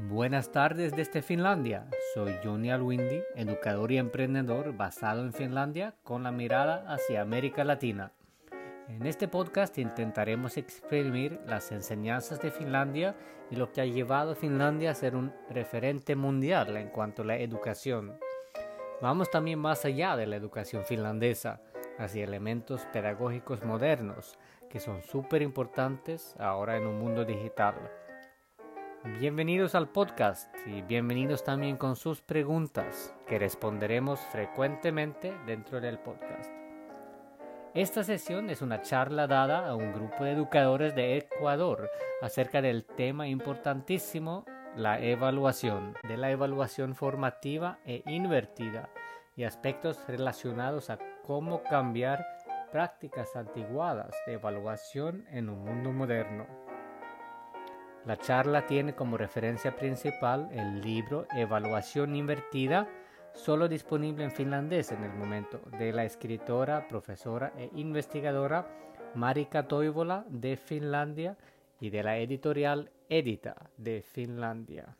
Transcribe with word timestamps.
Buenas 0.00 0.52
tardes 0.52 0.94
desde 0.94 1.22
Finlandia. 1.22 1.88
Soy 2.14 2.32
Johnny 2.44 2.70
Alwindi, 2.70 3.20
educador 3.34 3.90
y 3.90 3.98
emprendedor 3.98 4.76
basado 4.76 5.22
en 5.22 5.32
Finlandia 5.32 5.96
con 6.04 6.22
la 6.22 6.30
mirada 6.30 6.84
hacia 6.86 7.20
América 7.20 7.64
Latina. 7.64 8.12
En 8.86 9.04
este 9.06 9.26
podcast 9.26 9.76
intentaremos 9.76 10.56
exprimir 10.56 11.40
las 11.46 11.72
enseñanzas 11.72 12.40
de 12.40 12.52
Finlandia 12.52 13.16
y 13.50 13.56
lo 13.56 13.72
que 13.72 13.80
ha 13.80 13.86
llevado 13.86 14.32
a 14.32 14.36
Finlandia 14.36 14.92
a 14.92 14.94
ser 14.94 15.16
un 15.16 15.32
referente 15.50 16.14
mundial 16.14 16.76
en 16.76 16.90
cuanto 16.90 17.22
a 17.22 17.26
la 17.26 17.36
educación. 17.36 18.20
Vamos 19.02 19.28
también 19.32 19.58
más 19.58 19.84
allá 19.84 20.16
de 20.16 20.26
la 20.26 20.36
educación 20.36 20.84
finlandesa, 20.84 21.60
hacia 21.98 22.22
elementos 22.22 22.86
pedagógicos 22.92 23.64
modernos 23.64 24.38
que 24.70 24.78
son 24.78 25.02
súper 25.02 25.42
importantes 25.42 26.36
ahora 26.38 26.76
en 26.76 26.86
un 26.86 27.00
mundo 27.00 27.24
digital. 27.24 27.74
Bienvenidos 29.04 29.76
al 29.76 29.88
podcast 29.88 30.52
y 30.66 30.82
bienvenidos 30.82 31.44
también 31.44 31.76
con 31.76 31.94
sus 31.94 32.20
preguntas 32.20 33.14
que 33.28 33.38
responderemos 33.38 34.18
frecuentemente 34.32 35.32
dentro 35.46 35.80
del 35.80 36.00
podcast. 36.00 36.50
Esta 37.74 38.02
sesión 38.02 38.50
es 38.50 38.60
una 38.60 38.82
charla 38.82 39.28
dada 39.28 39.68
a 39.68 39.76
un 39.76 39.92
grupo 39.92 40.24
de 40.24 40.32
educadores 40.32 40.96
de 40.96 41.16
Ecuador 41.16 41.88
acerca 42.20 42.60
del 42.60 42.84
tema 42.84 43.28
importantísimo, 43.28 44.44
la 44.76 45.00
evaluación, 45.00 45.94
de 46.08 46.16
la 46.16 46.32
evaluación 46.32 46.96
formativa 46.96 47.78
e 47.84 48.02
invertida 48.06 48.90
y 49.36 49.44
aspectos 49.44 49.96
relacionados 50.08 50.90
a 50.90 50.98
cómo 51.22 51.62
cambiar 51.62 52.26
prácticas 52.72 53.36
antiguadas 53.36 54.12
de 54.26 54.32
evaluación 54.32 55.24
en 55.30 55.50
un 55.50 55.64
mundo 55.64 55.92
moderno. 55.92 56.67
La 58.04 58.16
charla 58.16 58.66
tiene 58.66 58.94
como 58.94 59.16
referencia 59.16 59.76
principal 59.76 60.48
el 60.52 60.80
libro 60.80 61.26
Evaluación 61.34 62.14
Invertida, 62.14 62.88
solo 63.34 63.68
disponible 63.68 64.24
en 64.24 64.30
finlandés 64.30 64.92
en 64.92 65.04
el 65.04 65.12
momento, 65.12 65.60
de 65.78 65.92
la 65.92 66.04
escritora, 66.04 66.88
profesora 66.88 67.52
e 67.56 67.70
investigadora 67.74 68.66
Marika 69.14 69.66
Toivola 69.66 70.24
de 70.28 70.56
Finlandia 70.56 71.36
y 71.80 71.90
de 71.90 72.02
la 72.02 72.18
editorial 72.18 72.90
Edita 73.08 73.70
de 73.76 74.02
Finlandia. 74.02 74.96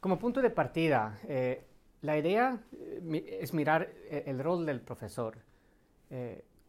Como 0.00 0.18
punto 0.18 0.40
de 0.40 0.50
partida, 0.50 1.18
eh, 1.28 1.64
la 2.02 2.16
idea 2.16 2.60
eh, 2.72 3.38
es 3.40 3.52
mirar 3.52 3.90
eh, 4.10 4.24
el 4.26 4.38
rol 4.38 4.64
del 4.66 4.80
profesor. 4.80 5.38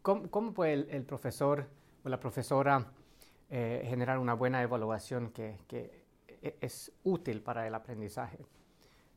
¿cómo, 0.02 0.52
puede 0.52 0.94
el 0.94 1.02
profesor 1.04 1.66
o 2.04 2.08
la 2.10 2.20
profesora 2.20 2.86
eh, 3.52 3.84
generar 3.88 4.20
una 4.20 4.34
buena 4.34 4.62
evaluación 4.62 5.32
que, 5.32 5.58
e, 5.68 6.56
es 6.60 6.92
útil 7.02 7.42
para 7.42 7.66
el 7.66 7.74
aprendizaje. 7.74 8.38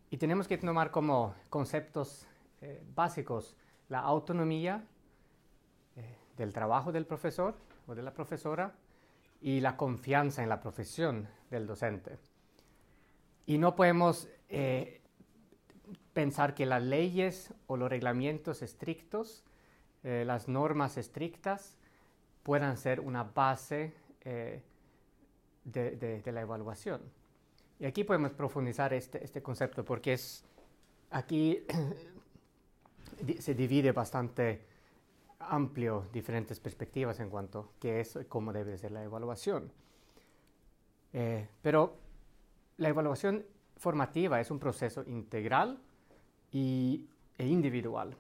Y 0.10 0.18
tenemos 0.18 0.48
que 0.48 0.58
tomar 0.58 0.90
como 0.90 1.36
conceptos 1.52 2.26
eh, 2.60 2.82
básicos 2.96 3.56
la 3.90 4.00
autonomía 4.00 4.84
eh, 5.96 6.18
del 6.36 6.52
trabajo 6.52 6.92
del 6.92 7.06
profesor 7.06 7.54
o 7.86 7.94
de 7.94 8.02
la 8.02 8.12
profesora 8.12 8.74
y 9.40 9.60
la 9.60 9.78
confianza 9.78 10.42
en 10.42 10.50
la 10.50 10.60
profesión 10.60 11.28
del 11.52 11.68
docente. 11.68 12.18
Y 13.46 13.60
no 13.60 13.76
podemos 13.76 14.30
pensar 16.14 16.56
que 16.56 16.66
las 16.66 16.82
leyes 16.82 17.54
o 17.68 17.78
los 17.78 17.90
reglamentos 17.90 18.62
estrictos, 18.62 19.44
las 20.04 20.48
normas 20.48 20.98
estrictas, 20.98 21.76
puedan 22.44 22.78
ser 22.78 23.00
una 23.00 23.24
base 23.24 23.94
eh, 24.26 24.62
de, 25.64 26.22
la 26.32 26.42
evaluación. 26.42 27.02
Y 27.80 27.86
aquí 27.86 28.04
podemos 28.04 28.32
profundizar 28.34 28.94
este, 28.94 29.24
este 29.24 29.42
concepto 29.42 29.84
porque 29.84 30.14
es, 30.14 30.44
aquí 31.12 31.66
se 33.40 33.54
divide 33.54 33.92
bastante 33.92 34.66
amplio 35.40 36.08
diferentes 36.12 36.60
perspectivas 36.60 37.20
en 37.20 37.30
cuanto 37.30 37.60
a 37.60 37.80
qué 37.80 38.00
es 38.00 38.16
y 38.16 38.26
cómo 38.26 38.54
debe 38.54 38.78
ser 38.78 38.92
la 38.92 39.04
evaluación. 39.04 39.72
Eh, 41.14 41.48
pero 41.62 41.98
la 42.78 42.90
evaluación 42.90 43.46
formativa 43.78 44.40
es 44.40 44.50
un 44.50 44.60
proceso 44.60 45.04
integral 45.06 45.80
y, 46.52 47.08
e 47.38 47.48
individual, 47.48 48.16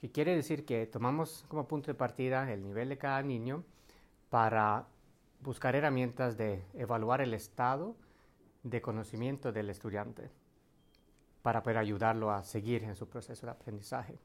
que 0.00 0.10
quiere 0.10 0.34
decir 0.34 0.64
que 0.64 0.86
tomamos 0.86 1.44
como 1.48 1.66
punto 1.66 1.88
de 1.88 1.94
partida 1.94 2.52
el 2.52 2.62
nivel 2.62 2.88
de 2.88 2.98
cada 2.98 3.22
niño 3.22 3.64
para 4.30 4.86
buscar 5.40 5.76
herramientas 5.76 6.36
de 6.36 6.64
evaluar 6.74 7.20
el 7.20 7.34
estado 7.34 7.96
de 8.62 8.80
conocimiento 8.80 9.52
del 9.52 9.70
estudiante 9.70 10.30
para 11.42 11.62
poder 11.62 11.78
ayudarlo 11.78 12.30
a 12.30 12.42
seguir 12.42 12.84
en 12.84 12.96
su 12.96 13.08
proceso 13.08 13.46
de 13.46 13.52
aprendizaje. 13.52 14.18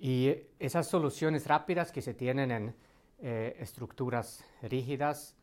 Y 0.00 0.34
esas 0.58 0.86
soluciones 0.86 1.46
rápidas 1.46 1.90
que 1.90 2.02
se 2.02 2.14
tienen 2.14 2.50
en 2.50 2.74
eh, 3.20 3.56
estructuras 3.58 4.44
rígidas, 4.62 5.34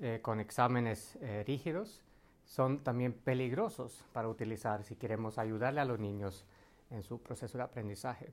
eh, 0.00 0.20
con 0.22 0.40
exámenes 0.40 1.16
eh, 1.20 1.44
rígidos, 1.46 2.02
son 2.44 2.82
también 2.82 3.12
peligrosos 3.12 4.04
para 4.12 4.28
utilizar 4.28 4.82
si 4.84 4.96
queremos 4.96 5.36
ayudarle 5.36 5.80
a 5.80 5.84
los 5.84 5.98
niños 5.98 6.46
en 6.90 7.02
su 7.02 7.20
proceso 7.20 7.58
de 7.58 7.64
aprendizaje, 7.64 8.30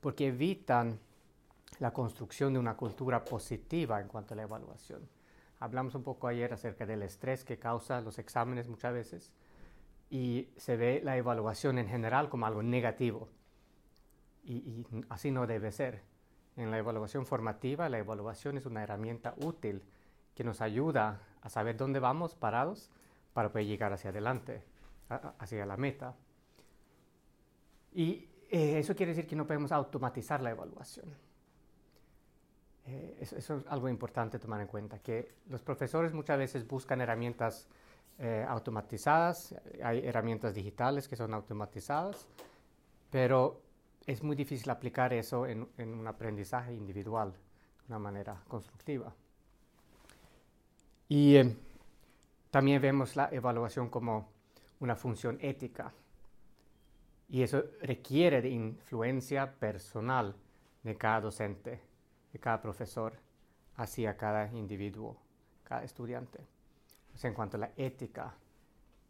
porque 0.00 0.28
evitan 0.28 0.98
la 1.78 1.92
construcción 1.92 2.52
de 2.52 2.58
una 2.58 2.76
cultura 2.76 3.24
positiva 3.24 4.00
en 4.00 4.08
cuanto 4.08 4.34
a 4.34 4.36
la 4.36 4.42
evaluación. 4.42 5.08
Hablamos 5.64 5.94
un 5.94 6.02
poco 6.02 6.28
ayer 6.28 6.52
acerca 6.52 6.84
del 6.84 7.02
estrés 7.02 7.42
que 7.42 7.58
causa 7.58 8.02
los 8.02 8.18
exámenes 8.18 8.68
muchas 8.68 8.92
veces 8.92 9.32
y 10.10 10.50
se 10.58 10.76
ve 10.76 11.00
la 11.02 11.16
evaluación 11.16 11.78
en 11.78 11.88
general 11.88 12.28
como 12.28 12.44
algo 12.44 12.62
negativo 12.62 13.30
y, 14.44 14.84
así 15.08 15.30
no 15.30 15.46
debe 15.46 15.72
ser. 15.72 16.02
En 16.58 16.70
la 16.70 16.76
evaluación 16.76 17.24
formativa, 17.24 17.88
la 17.88 17.96
evaluación 17.96 18.58
es 18.58 18.66
una 18.66 18.82
herramienta 18.82 19.32
útil 19.38 19.82
que 20.34 20.44
nos 20.44 20.60
ayuda 20.60 21.22
a 21.40 21.48
saber 21.48 21.78
dónde 21.78 21.98
vamos 21.98 22.34
parados 22.34 22.90
para 23.32 23.50
poder 23.50 23.66
llegar 23.66 23.90
hacia 23.94 24.10
adelante, 24.10 24.62
hacia 25.38 25.64
la 25.64 25.78
meta. 25.78 26.14
Y 27.94 28.28
eh, 28.50 28.80
eso 28.80 28.94
quiere 28.94 29.12
decir 29.12 29.26
que 29.26 29.34
no 29.34 29.46
podemos 29.46 29.72
automatizar 29.72 30.42
la 30.42 30.50
evaluación. 30.50 31.23
Eh, 32.86 33.16
eso, 33.20 33.36
es 33.36 33.50
algo 33.68 33.88
importante 33.88 34.38
tomar 34.38 34.60
en 34.60 34.66
cuenta, 34.66 34.98
que 34.98 35.32
los 35.48 35.62
profesores 35.62 36.12
muchas 36.12 36.36
veces 36.36 36.66
buscan 36.66 37.00
herramientas 37.00 37.66
eh, 38.18 38.44
automatizadas, 38.46 39.54
hay 39.82 40.06
herramientas 40.06 40.54
digitales 40.54 41.08
que 41.08 41.16
son 41.16 41.32
automatizadas, 41.32 42.28
pero 43.10 43.60
es 44.06 44.22
muy 44.22 44.36
difícil 44.36 44.68
aplicar 44.70 45.14
eso 45.14 45.46
en, 45.46 45.66
un 45.78 46.06
aprendizaje 46.06 46.74
individual 46.74 47.32
de 47.32 47.86
una 47.88 47.98
manera 47.98 48.42
constructiva. 48.48 49.14
Y 51.08 51.36
eh, 51.36 51.56
también 52.50 52.82
vemos 52.82 53.16
la 53.16 53.30
evaluación 53.32 53.88
como 53.88 54.28
una 54.80 54.94
función 54.94 55.38
ética. 55.40 55.92
Y 57.30 57.42
eso 57.42 57.62
requiere 57.80 58.42
de 58.42 58.50
influencia 58.50 59.50
personal 59.50 60.36
de 60.82 60.94
cada 60.96 61.22
docente 61.22 61.93
de 62.34 62.40
cada 62.40 62.60
profesor 62.60 63.14
hacia 63.76 64.16
cada 64.16 64.52
individuo, 64.52 65.16
cada 65.62 65.84
estudiante. 65.84 66.40
en 67.22 67.32
cuanto 67.32 67.56
a 67.56 67.60
la 67.60 67.70
ética, 67.76 68.34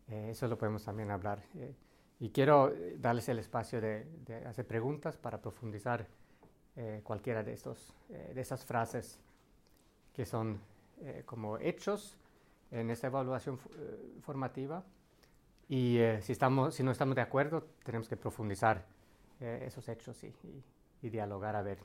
eh, 0.09 0.29
eso 0.31 0.47
lo 0.47 0.59
podemos 0.59 0.85
también 0.85 1.11
hablar. 1.11 1.43
Eh, 1.57 1.75
y 2.21 2.29
quiero 2.29 2.69
eh, 2.69 2.97
darles 2.99 3.27
el 3.31 3.39
espacio 3.39 3.81
de, 3.81 4.07
hacer 4.47 4.67
preguntas 4.67 5.17
para 5.17 5.41
profundizar 5.41 6.07
cualquiera 7.05 7.45
de, 7.45 7.53
estos, 7.53 7.95
de 8.09 8.41
esas 8.41 8.65
frases 8.65 9.21
que 10.13 10.27
son 10.27 10.59
como 11.25 11.57
hechos 11.59 12.17
en 12.73 12.91
esta 12.91 13.07
evaluación 13.07 13.61
formativa. 14.23 14.83
Y 15.69 16.01
si, 16.21 16.33
estamos, 16.33 16.75
si 16.75 16.83
no 16.83 16.91
estamos 16.91 17.15
de 17.15 17.21
acuerdo, 17.21 17.65
tenemos 17.85 18.09
que 18.09 18.17
profundizar 18.17 18.85
esos 19.39 19.89
hechos 19.89 20.25
y, 20.25 20.35
y 21.01 21.11
dialogar 21.11 21.55
a 21.55 21.63
ver 21.63 21.79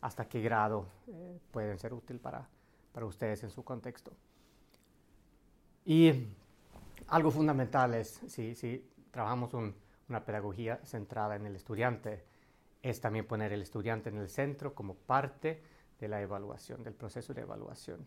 hasta 0.00 0.28
qué 0.28 0.40
grado 0.40 0.86
eh, 1.08 1.38
pueden 1.50 1.78
ser 1.78 1.92
útiles 1.92 2.20
para, 2.20 2.48
para, 2.92 3.06
ustedes 3.06 3.42
en 3.42 3.50
su 3.50 3.64
contexto. 3.64 4.12
Y 5.84 6.28
algo 7.08 7.30
fundamental 7.30 7.94
es, 7.94 8.20
si, 8.28 8.54
si 8.54 8.90
trabajamos 9.10 9.54
una 9.54 10.24
pedagogía 10.24 10.78
centrada 10.84 11.36
en 11.36 11.46
el 11.46 11.56
estudiante, 11.56 12.24
es 12.82 13.00
también 13.00 13.26
poner 13.26 13.52
el 13.52 13.62
estudiante 13.62 14.08
en 14.10 14.18
el 14.18 14.28
centro 14.28 14.74
como 14.74 14.94
parte 14.94 15.62
de 15.98 16.08
la 16.08 16.20
evaluación, 16.20 16.84
del 16.84 16.94
proceso 16.94 17.34
de 17.34 17.42
evaluación. 17.42 18.06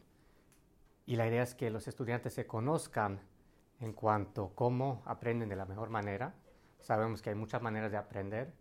Y 1.06 1.16
la 1.16 1.28
idea 1.28 1.44
es 1.44 1.56
que 1.56 1.70
los 1.70 1.88
estudiantes 1.88 2.34
se 2.34 2.48
conozcan 2.48 3.20
en 3.80 3.94
cuanto 3.94 4.46
a 4.46 4.56
cómo 4.56 5.02
aprenden 5.06 5.50
de 5.50 5.56
la 5.56 5.66
mejor 5.66 5.90
manera. 5.90 6.36
Sabemos 6.80 7.22
que 7.22 7.32
hay 7.32 7.36
muchas 7.36 7.62
maneras 7.62 7.92
de 7.92 7.98
aprender, 7.98 8.54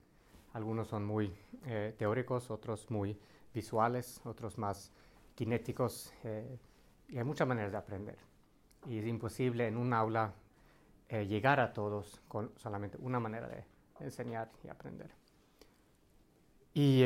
algunos 0.52 0.88
son 0.88 1.05
muy 1.05 1.32
eh, 1.67 1.94
teóricos, 1.97 2.50
otros 2.50 2.91
muy 2.91 3.19
visuales, 3.55 4.20
otros 4.25 4.58
más 4.58 4.93
kinéticos, 5.35 6.12
eh, 6.25 6.58
y 7.08 7.19
hay 7.19 7.25
muchas 7.25 7.47
maneras 7.47 7.73
de 7.73 7.79
aprender. 7.79 8.19
y 8.87 8.99
es 8.99 9.06
imposible 9.06 9.67
en 9.67 9.76
un 9.76 9.93
aula 9.93 10.32
eh, 11.08 11.26
llegar 11.26 11.61
a 11.61 11.73
todos 11.73 12.23
con 12.29 12.52
solamente 12.56 12.97
una 13.00 13.20
manera 13.20 13.47
de 13.47 13.64
enseñar 14.00 14.50
y 14.64 14.69
aprender. 14.69 15.11
Y 16.73 17.05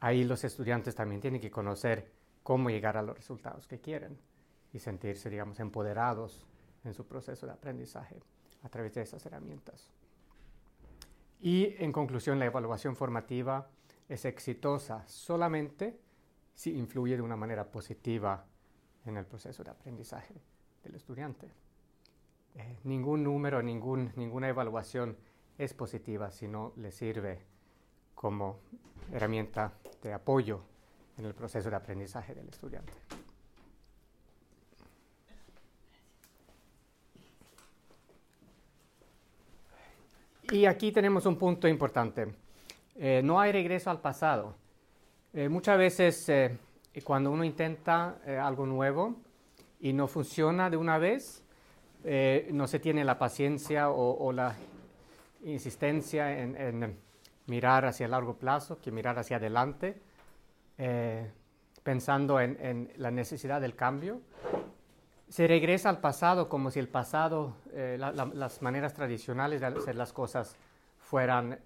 ahí 0.00 0.24
los 0.24 0.44
estudiantes 0.44 0.94
también 0.94 1.20
tienen 1.20 1.40
que 1.40 1.50
conocer 1.50 2.10
cómo 2.42 2.70
llegar 2.70 2.96
a 2.96 3.02
los 3.02 3.16
resultados 3.16 3.66
que 3.66 3.80
quieren 3.80 4.18
y 4.72 4.78
sentirse, 4.78 5.28
digamos, 5.28 5.60
empoderados 5.60 6.46
en 6.84 6.94
su 6.94 7.06
proceso 7.06 7.46
de 7.46 7.52
aprendizaje 7.52 8.20
a 8.62 8.68
través 8.68 8.94
de 8.94 9.02
esas 9.02 9.24
herramientas. 9.26 9.90
Y 11.40 11.74
en 11.78 11.92
conclusión, 11.92 12.38
la 12.38 12.46
evaluación 12.46 12.96
formativa 12.96 13.68
es 14.08 14.24
exitosa 14.24 15.06
solamente 15.06 15.98
si 16.54 16.76
influye 16.76 17.16
de 17.16 17.22
una 17.22 17.36
manera 17.36 17.70
positiva 17.70 18.44
en 19.06 19.16
el 19.16 19.24
proceso 19.24 19.64
de 19.64 19.70
aprendizaje 19.70 20.34
del 20.82 20.94
estudiante. 20.94 21.48
Eh, 22.56 22.78
ningún 22.84 23.24
número, 23.24 23.62
ningún, 23.62 24.12
ninguna 24.16 24.48
evaluación 24.48 25.16
es 25.56 25.72
positiva 25.72 26.30
si 26.30 26.48
no 26.48 26.72
le 26.76 26.90
sirve 26.90 27.40
como 28.14 28.60
herramienta 29.12 29.72
de 30.02 30.12
apoyo 30.12 30.62
en 31.16 31.24
el 31.24 31.34
proceso 31.34 31.70
de 31.70 31.76
aprendizaje 31.76 32.34
del 32.34 32.48
estudiante. 32.48 32.92
Y 40.50 40.66
aquí 40.66 40.90
tenemos 40.90 41.26
un 41.26 41.36
punto 41.36 41.68
importante. 41.68 42.34
Eh, 42.96 43.20
no 43.22 43.38
hay 43.38 43.52
regreso 43.52 43.88
al 43.88 44.00
pasado. 44.00 44.56
Eh, 45.32 45.48
muchas 45.48 45.78
veces 45.78 46.28
eh, 46.28 46.58
cuando 47.04 47.30
uno 47.30 47.44
intenta 47.44 48.18
algo 48.42 48.66
nuevo 48.66 49.14
y 49.78 49.92
no 49.92 50.08
funciona 50.08 50.68
de 50.68 50.76
una 50.76 50.98
vez, 50.98 51.44
no 52.50 52.66
se 52.66 52.80
tiene 52.80 53.04
la 53.04 53.18
paciencia 53.18 53.90
o, 53.90 54.32
la 54.32 54.56
insistencia 55.44 56.36
en, 56.36 56.98
mirar 57.46 57.84
hacia 57.84 58.06
el 58.06 58.10
largo 58.10 58.34
plazo 58.34 58.80
que 58.80 58.90
mirar 58.90 59.18
hacia 59.18 59.36
adelante, 59.36 60.00
pensando 61.84 62.40
en, 62.40 62.90
la 62.96 63.10
necesidad 63.10 63.60
del 63.60 63.76
cambio. 63.76 64.20
Se 65.30 65.46
regresa 65.46 65.88
al 65.88 66.00
pasado 66.00 66.48
como 66.48 66.72
si 66.72 66.80
el 66.80 66.88
pasado, 66.88 67.54
las 67.72 68.62
maneras 68.62 68.94
tradicionales 68.94 69.60
de 69.60 69.68
hacer 69.68 69.94
las 69.94 70.12
cosas 70.12 70.56
fueran 70.98 71.60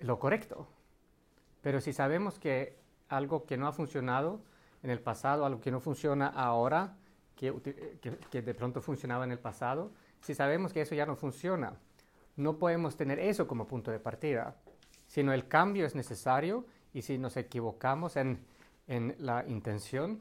lo 0.00 0.18
correcto. 0.18 0.66
Pero 1.62 1.80
si 1.80 1.92
sabemos 1.92 2.40
que 2.40 2.76
algo 3.08 3.44
que 3.46 3.56
no 3.56 3.68
ha 3.68 3.72
funcionado 3.72 4.40
en 4.82 4.90
el 4.90 4.98
pasado, 4.98 5.46
algo 5.46 5.60
que 5.60 5.70
no 5.70 5.78
funciona 5.78 6.26
ahora, 6.26 6.96
que, 7.36 7.52
de 7.52 8.54
pronto 8.54 8.80
funcionaba 8.82 9.24
en 9.24 9.30
el 9.30 9.38
pasado, 9.38 9.92
si 10.20 10.34
sabemos 10.34 10.72
que 10.72 10.80
eso 10.80 10.96
ya 10.96 11.06
no 11.06 11.14
funciona, 11.14 11.74
no 12.36 12.58
podemos 12.58 12.96
tener 12.96 13.20
eso 13.20 13.46
como 13.46 13.68
punto 13.68 13.92
de 13.92 14.00
partida, 14.00 14.56
sino 15.06 15.32
el 15.32 15.46
cambio 15.46 15.86
es 15.86 15.94
necesario 15.94 16.66
y 16.92 17.02
si 17.02 17.16
nos 17.16 17.36
equivocamos 17.36 18.16
en, 18.16 18.44
la 19.18 19.44
intención, 19.46 20.20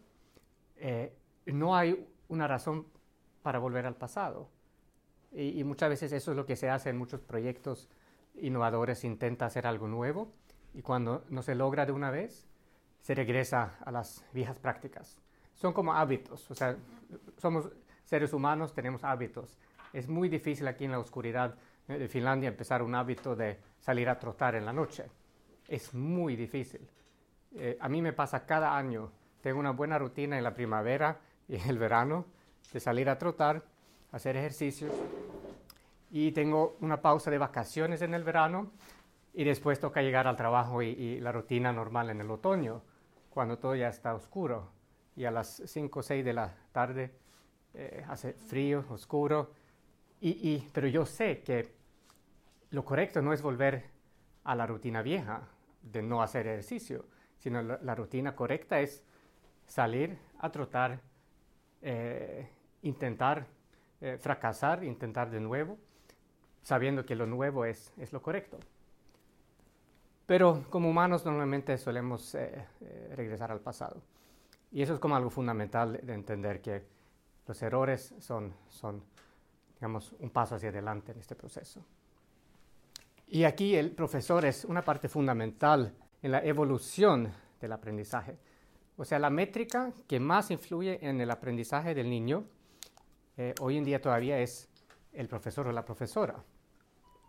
eh, 0.78 1.12
no 1.48 1.76
hay 1.76 2.08
una 2.30 2.48
razón 2.48 2.88
para 3.42 3.60
volver 3.60 3.86
al 3.86 3.96
pasado. 3.96 4.50
Y, 5.31 5.64
muchas 5.64 5.90
veces 5.90 6.12
eso 6.12 6.31
es 6.31 6.38
lo 6.38 6.46
que 6.46 6.56
se 6.56 6.70
hace 6.70 6.90
en 6.90 6.98
muchos 6.98 7.22
proyectos 7.22 7.90
innovadores 8.36 9.04
intenta 9.04 9.46
hacer 9.46 9.68
algo 9.68 9.88
nuevo 9.88 10.31
y 10.74 10.81
cuando 10.81 11.26
no 11.30 11.42
se 11.42 11.56
logra 11.56 11.86
de 11.86 11.92
una 11.92 12.10
vez, 12.10 12.48
se 13.02 13.14
regresa 13.14 13.78
a 13.84 13.92
las 13.92 14.26
viejas 14.34 14.60
prácticas. 14.60 15.20
Son 15.54 15.74
como 15.74 15.94
hábitos, 15.94 16.50
o 16.50 16.56
sea, 16.56 16.78
somos 17.38 17.70
seres 18.06 18.34
humanos, 18.34 18.74
tenemos 18.74 19.04
hábitos. 19.04 19.58
Es 19.94 20.08
muy 20.08 20.30
difícil 20.30 20.68
aquí 20.68 20.86
en 20.86 20.92
la 20.92 21.00
oscuridad 21.00 21.56
de 21.88 22.08
Finlandia 22.08 22.50
empezar 22.50 22.81
un 22.81 22.96
hábito 22.96 23.36
de 23.36 23.60
salir 23.80 24.10
a 24.10 24.20
trotar 24.20 24.56
en 24.56 24.66
la 24.66 24.74
noche. 24.74 25.06
Es 25.68 25.94
muy 25.94 26.36
difícil. 26.36 26.88
Eh, 27.56 27.78
a 27.80 27.90
mí 27.90 28.02
me 28.02 28.14
pasa 28.14 28.46
cada 28.46 28.78
año. 28.78 29.12
Tengo 29.42 29.60
una 29.60 29.72
buena 29.72 29.98
rutina 29.98 30.38
en 30.38 30.44
la 30.44 30.54
primavera 30.54 31.20
en 31.50 31.69
el 31.69 31.78
verano 31.78 32.25
de 32.72 32.80
salir 32.80 33.10
a 33.10 33.18
trotar, 33.18 33.63
hacer 34.12 34.38
ejercicios. 34.38 34.92
Y 36.12 36.31
tengo 36.31 36.78
una 36.81 37.01
pausa 37.01 37.30
de 37.30 37.38
vacaciones 37.38 38.01
en 38.01 38.13
el 38.13 38.24
verano 38.24 38.72
y 39.34 39.44
después 39.44 39.80
toca 39.80 40.01
llegar 40.01 40.28
al 40.28 40.36
trabajo 40.36 40.81
y, 40.81 41.19
la 41.19 41.31
rutina 41.31 41.72
normal 41.72 42.10
en 42.10 42.22
el 42.22 42.31
otoño, 42.31 42.81
cuando 43.30 43.57
todo 43.57 43.75
ya 43.75 43.90
está 43.90 44.13
oscuro. 44.16 44.72
Y 45.16 45.25
a 45.25 45.31
las 45.31 45.62
5 45.66 46.00
o 46.00 46.04
6 46.04 46.25
de 46.25 46.34
la 46.34 46.56
tarde 46.72 47.12
eh, 47.74 48.04
hace 48.07 48.34
frío, 48.34 48.86
oscuro, 48.90 49.52
y, 50.22 50.68
pero 50.74 50.88
yo 50.88 51.06
sé 51.06 51.42
que 51.42 51.74
lo 52.72 52.84
correcto 52.84 53.22
no 53.22 53.31
es 53.31 53.42
volver 53.42 53.86
a 54.44 54.56
la 54.56 54.68
rutina 54.68 55.02
vieja 55.02 55.48
de 55.81 56.02
no 56.02 56.22
hacer 56.22 56.48
ejercicio, 56.48 57.06
sino 57.38 57.62
la, 57.62 57.95
rutina 57.95 58.36
correcta 58.36 58.81
es 58.81 59.04
salir 59.66 60.18
a 60.40 60.52
trotar, 60.52 61.02
eh, 61.81 62.48
intentar 62.81 63.48
eh, 64.02 64.18
fracasar, 64.20 64.84
intentar 64.84 65.30
de 65.30 65.40
nuevo 65.40 65.78
sabiendo 66.62 67.06
que 67.06 67.16
lo 67.16 67.26
nuevo 67.26 67.66
es, 67.66 67.92
es 67.98 68.14
lo 68.14 68.22
correcto. 68.22 68.60
Pero 70.26 70.66
como 70.70 70.90
humanos 70.90 71.26
normalmente 71.26 71.78
solemos 71.78 72.36
eh, 72.36 72.66
regresar 73.16 73.52
al 73.52 73.60
pasado. 73.60 74.02
Y 74.72 74.84
eso 74.84 74.94
es 74.94 75.00
como 75.00 75.16
algo 75.16 75.31
fundamental 75.31 76.00
de 76.04 76.14
entender 76.14 76.62
que 76.62 76.84
los 77.48 77.60
errores 77.64 78.14
son, 78.20 78.54
son, 78.68 79.02
digamos, 79.76 80.14
un 80.20 80.30
paso 80.30 80.56
hacia 80.56 80.70
adelante 80.70 81.12
en 81.12 81.20
este 81.20 81.36
proceso. 81.36 81.84
Y 83.28 83.44
aquí 83.44 83.76
el 83.76 83.92
profesor 83.92 84.46
es 84.46 84.66
una 84.66 84.84
parte 84.84 85.10
fundamental 85.10 85.92
en 86.22 86.31
la 86.31 86.44
evolución 86.44 87.31
del 87.60 87.72
aprendizaje. 87.72 88.38
O 89.00 89.06
sea, 89.06 89.18
la 89.18 89.30
métrica 89.30 89.94
que 90.10 90.19
más 90.19 90.51
influye 90.51 91.00
en 91.07 91.22
el 91.22 91.31
aprendizaje 91.31 91.96
del 91.96 92.10
niño 92.10 92.44
eh, 93.38 93.56
hoy 93.62 93.78
en 93.78 93.86
día 93.86 94.01
todavía 94.01 94.40
es 94.40 94.68
el 95.13 95.30
profesor 95.30 95.68
o 95.68 95.72
la 95.72 95.86
profesora. 95.86 96.44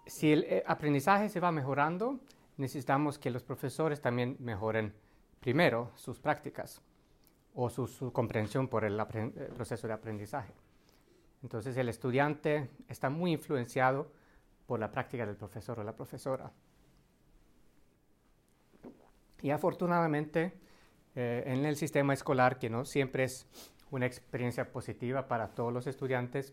Si 0.05 0.33
el 0.33 0.43
eh, 0.49 0.65
aprendizaje 0.67 1.29
se 1.29 1.39
va 1.39 1.53
mejorando, 1.53 2.19
necesitamos 2.57 3.21
que 3.21 3.31
los 3.31 3.45
profesores 3.45 4.01
también 4.01 4.35
mejoren 4.41 4.93
primero 5.39 5.93
sus 5.95 6.19
prácticas 6.19 6.83
o 7.55 7.71
su, 7.71 8.13
comprensión 8.13 8.67
por 8.67 8.85
el, 8.85 9.01
proceso 9.55 9.87
de 9.87 9.93
aprendizaje. 9.93 10.53
Entonces 11.45 11.77
el 11.77 11.89
estudiante 11.89 12.69
está 12.89 13.11
muy 13.11 13.31
influenciado 13.31 14.11
por 14.67 14.81
la 14.81 14.91
práctica 14.91 15.25
del 15.25 15.37
profesor 15.37 15.79
o 15.79 15.85
la 15.85 15.95
profesora. 15.95 16.51
Y 19.41 19.51
afortunadamente 19.51 20.69
eh, 21.15 21.43
en 21.47 21.65
el 21.65 21.77
sistema 21.77 22.15
escolar, 22.15 22.59
que 22.59 22.71
no 22.71 22.85
siempre 22.85 23.25
es 23.25 23.47
una 23.91 24.07
experiencia 24.07 24.71
positiva 24.73 25.29
para 25.29 25.49
todos 25.49 25.73
los 25.73 25.87
estudiantes, 25.87 26.53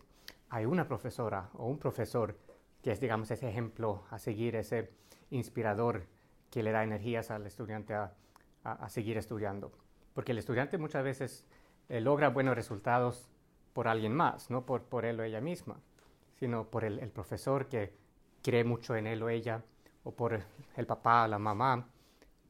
hay 0.50 0.64
una 0.64 0.88
profesora 0.88 1.50
o 1.54 1.66
un 1.66 1.78
profesor 1.78 2.36
que 2.82 2.92
es, 2.92 3.00
digamos, 3.00 3.30
ese 3.30 3.48
ejemplo 3.48 4.04
a 4.10 4.18
seguir, 4.18 4.56
ese 4.56 4.90
inspirador 5.30 6.06
que 6.50 6.62
le 6.62 6.72
da 6.72 6.82
energías 6.82 7.30
al 7.30 7.46
estudiante 7.46 7.94
a, 7.94 8.12
seguir 8.88 9.16
estudiando. 9.16 9.72
Porque 10.14 10.32
el 10.32 10.38
estudiante 10.38 10.76
muchas 10.78 11.02
veces 11.02 11.44
eh, 11.88 12.00
logra 12.00 12.28
buenos 12.28 12.54
resultados 12.54 13.30
por 13.72 13.88
alguien 13.88 14.14
más, 14.14 14.50
no 14.50 14.66
por, 14.66 14.82
por 14.82 15.04
él 15.04 15.20
o 15.20 15.22
ella 15.22 15.40
misma, 15.40 15.80
sino 16.34 16.64
por 16.70 16.84
el, 16.84 16.98
profesor 17.10 17.68
que 17.68 17.94
cree 18.42 18.64
mucho 18.64 18.96
en 18.96 19.06
él 19.06 19.22
o 19.22 19.28
ella, 19.28 19.62
o 20.04 20.12
por 20.12 20.42
el 20.76 20.86
papá, 20.86 21.26
la 21.28 21.38
mamá, 21.38 21.88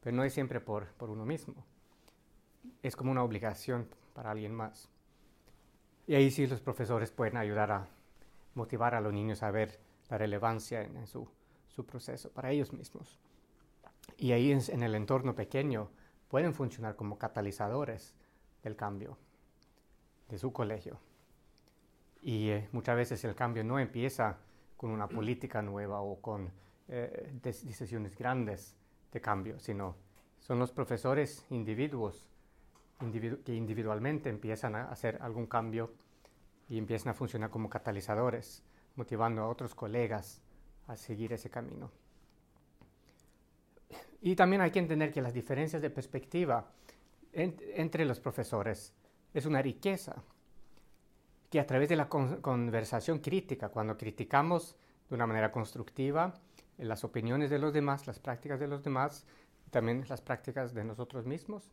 pero 0.01 0.15
no 0.15 0.23
es 0.23 0.33
siempre 0.33 0.59
por, 0.59 0.87
por 0.93 1.09
uno 1.09 1.25
mismo. 1.25 1.65
Es 2.83 2.95
como 2.95 3.11
una 3.11 3.23
obligación 3.23 3.87
para 4.13 4.31
alguien 4.31 4.53
más. 4.53 4.89
Y 6.07 6.15
ahí 6.15 6.31
sí 6.31 6.47
los 6.47 6.61
profesores 6.61 7.11
pueden 7.11 7.37
ayudar 7.37 7.71
a 7.71 7.87
motivar 8.55 8.95
a 8.95 9.01
los 9.01 9.13
niños 9.13 9.43
a 9.43 9.51
ver 9.51 9.79
la 10.09 10.17
relevancia 10.17 10.81
en, 10.81 11.07
su, 11.07 11.29
proceso 11.85 12.29
para 12.31 12.51
ellos 12.51 12.73
mismos. 12.73 13.19
Y 14.17 14.33
ahí 14.33 14.51
en, 14.51 14.83
el 14.83 14.95
entorno 14.95 15.35
pequeño 15.35 15.89
pueden 16.27 16.53
funcionar 16.53 16.95
como 16.95 17.17
catalizadores 17.17 18.13
del 18.63 18.75
cambio 18.75 19.17
de 20.27 20.37
su 20.37 20.51
colegio. 20.51 20.99
Y 22.21 22.49
eh, 22.49 22.67
muchas 22.73 22.97
veces 22.97 23.23
el 23.23 23.35
cambio 23.35 23.63
no 23.63 23.79
empieza 23.79 24.37
con 24.75 24.91
una 24.91 25.07
política 25.07 25.61
nueva 25.61 26.01
o 26.01 26.19
con 26.21 26.51
eh, 26.89 27.31
decisiones 27.41 28.17
grandes 28.17 28.75
de 29.11 29.21
cambio, 29.21 29.59
sino 29.59 29.95
son 30.39 30.59
los 30.59 30.71
profesores 30.71 31.45
individuos 31.49 32.28
que 32.99 33.53
individualmente 33.55 34.29
empiezan 34.29 34.75
a 34.75 34.89
hacer 34.91 35.17
algún 35.21 35.47
cambio 35.47 35.93
y 36.67 36.77
empiezan 36.77 37.11
a 37.11 37.13
funcionar 37.13 37.49
como 37.49 37.69
catalizadores, 37.69 38.61
motivando 38.95 39.41
a 39.41 39.47
otros 39.47 39.73
colegas 39.73 40.41
a 40.87 40.97
seguir 40.97 41.33
ese 41.33 41.49
camino. 41.49 41.91
Y 44.21 44.35
también 44.35 44.61
hay 44.61 44.71
que 44.71 44.79
entender 44.79 45.11
que 45.13 45.21
las 45.21 45.33
diferencias 45.33 45.81
de 45.81 45.89
perspectiva 45.89 46.71
entre 47.31 48.05
los 48.05 48.19
profesores 48.19 48.93
es 49.33 49.45
una 49.45 49.61
riqueza. 49.61 50.21
que 51.49 51.59
a 51.59 51.65
través 51.65 51.89
de 51.89 51.95
la 51.95 52.07
conversación 52.07 53.19
crítica, 53.19 53.69
cuando 53.69 53.97
criticamos 53.97 54.75
de 55.09 55.15
una 55.15 55.25
manera 55.25 55.51
constructiva 55.51 56.33
las 56.77 57.03
opiniones 57.03 57.49
de 57.49 57.59
los 57.59 57.73
demás, 57.73 58.07
las 58.07 58.19
prácticas 58.19 58.59
de 58.59 58.67
los 58.67 58.83
demás, 58.83 59.25
también 59.71 60.05
las 60.07 60.21
prácticas 60.21 60.73
de 60.73 60.83
nosotros 60.83 61.25
mismos, 61.25 61.71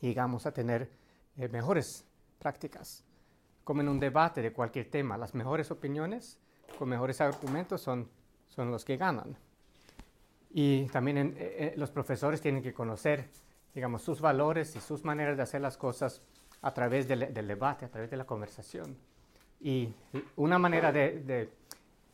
llegamos 0.00 0.46
a 0.46 0.52
tener 0.52 0.90
eh, 1.36 1.48
mejores 1.48 2.04
prácticas. 2.38 3.04
Como 3.64 3.80
en 3.80 3.88
un 3.88 3.98
debate 3.98 4.42
de 4.42 4.52
cualquier 4.52 4.90
tema, 4.90 5.16
las 5.16 5.34
mejores 5.34 5.70
opiniones 5.70 6.38
con 6.78 6.88
mejores 6.88 7.20
argumentos 7.20 7.80
son, 7.80 8.08
son 8.48 8.70
los 8.70 8.84
que 8.84 8.96
ganan. 8.96 9.36
Y 10.50 10.86
también 10.86 11.18
eh, 11.18 11.34
eh, 11.38 11.74
los 11.76 11.90
profesores 11.90 12.40
tienen 12.40 12.62
que 12.62 12.72
conocer, 12.72 13.28
digamos, 13.74 14.02
sus 14.02 14.20
valores 14.20 14.76
y 14.76 14.80
sus 14.80 15.04
maneras 15.04 15.36
de 15.36 15.42
hacer 15.42 15.60
las 15.60 15.76
cosas 15.76 16.22
a 16.62 16.72
través 16.72 17.08
del, 17.08 17.34
debate, 17.46 17.84
a 17.84 17.88
través 17.88 18.10
de 18.10 18.16
la 18.16 18.24
conversación. 18.24 18.96
Y 19.60 19.92
una 20.36 20.58
manera 20.58 20.92
de, 20.92 21.50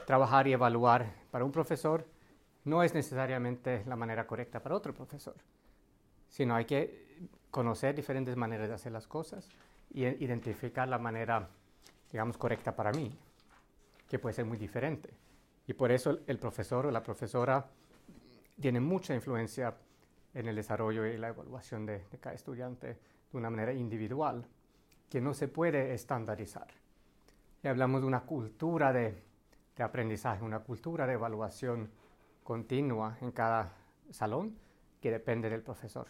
trabajar 0.07 0.49
y 0.49 0.53
evaluar 0.53 1.13
para 1.31 1.45
un 1.45 1.53
profesor 1.53 2.05
no 2.65 2.83
es 2.83 2.95
necesariamente 2.95 3.85
la 3.87 3.95
manera 3.95 4.27
correcta 4.27 4.61
para 4.61 4.75
otro 4.75 4.95
profesor, 4.95 5.37
sino 6.29 6.55
hay 6.55 6.65
que 6.65 7.10
conocer 7.51 7.95
diferentes 7.95 8.37
maneras 8.37 8.69
de 8.69 8.75
hacer 8.75 8.93
las 8.93 9.07
cosas 9.07 9.49
y 9.93 10.05
identificar 10.05 10.89
la 10.89 10.99
manera, 10.99 11.49
digamos, 12.11 12.37
correcta 12.37 12.75
para 12.75 12.93
mí, 12.93 13.17
que 14.09 14.19
puede 14.19 14.35
ser 14.35 14.45
muy 14.45 14.59
diferente. 14.59 15.11
Y 15.67 15.73
por 15.75 15.93
eso 15.93 16.21
el 16.27 16.39
profesor 16.39 16.87
o 16.87 16.91
la 16.91 17.03
profesora 17.03 17.65
tiene 18.61 18.81
mucha 18.81 19.15
influencia 19.15 19.75
en 20.35 20.47
el 20.49 20.57
desarrollo 20.57 21.07
y 21.07 21.17
la 21.17 21.29
evaluación 21.29 21.87
de, 21.87 22.05
cada 22.21 22.35
estudiante 22.35 22.99
de 23.31 23.39
una 23.39 23.51
manera 23.51 23.73
individual 23.73 24.45
que 25.09 25.21
no 25.21 25.35
se 25.35 25.49
puede 25.49 25.95
estandarizar. 25.95 26.69
Y 27.63 27.69
hablamos 27.69 28.01
de 28.01 28.07
una 28.07 28.21
cultura 28.21 28.93
de, 28.93 29.23
aprendizaje, 29.79 30.45
una 30.45 30.61
cultura 30.61 31.07
de 31.07 31.15
evaluación 31.15 31.91
continua 32.45 33.17
en 33.23 33.33
cada 33.33 33.73
salón 34.11 34.55
que 35.01 35.11
depende 35.11 35.49
del 35.49 35.63
profesor, 35.63 36.07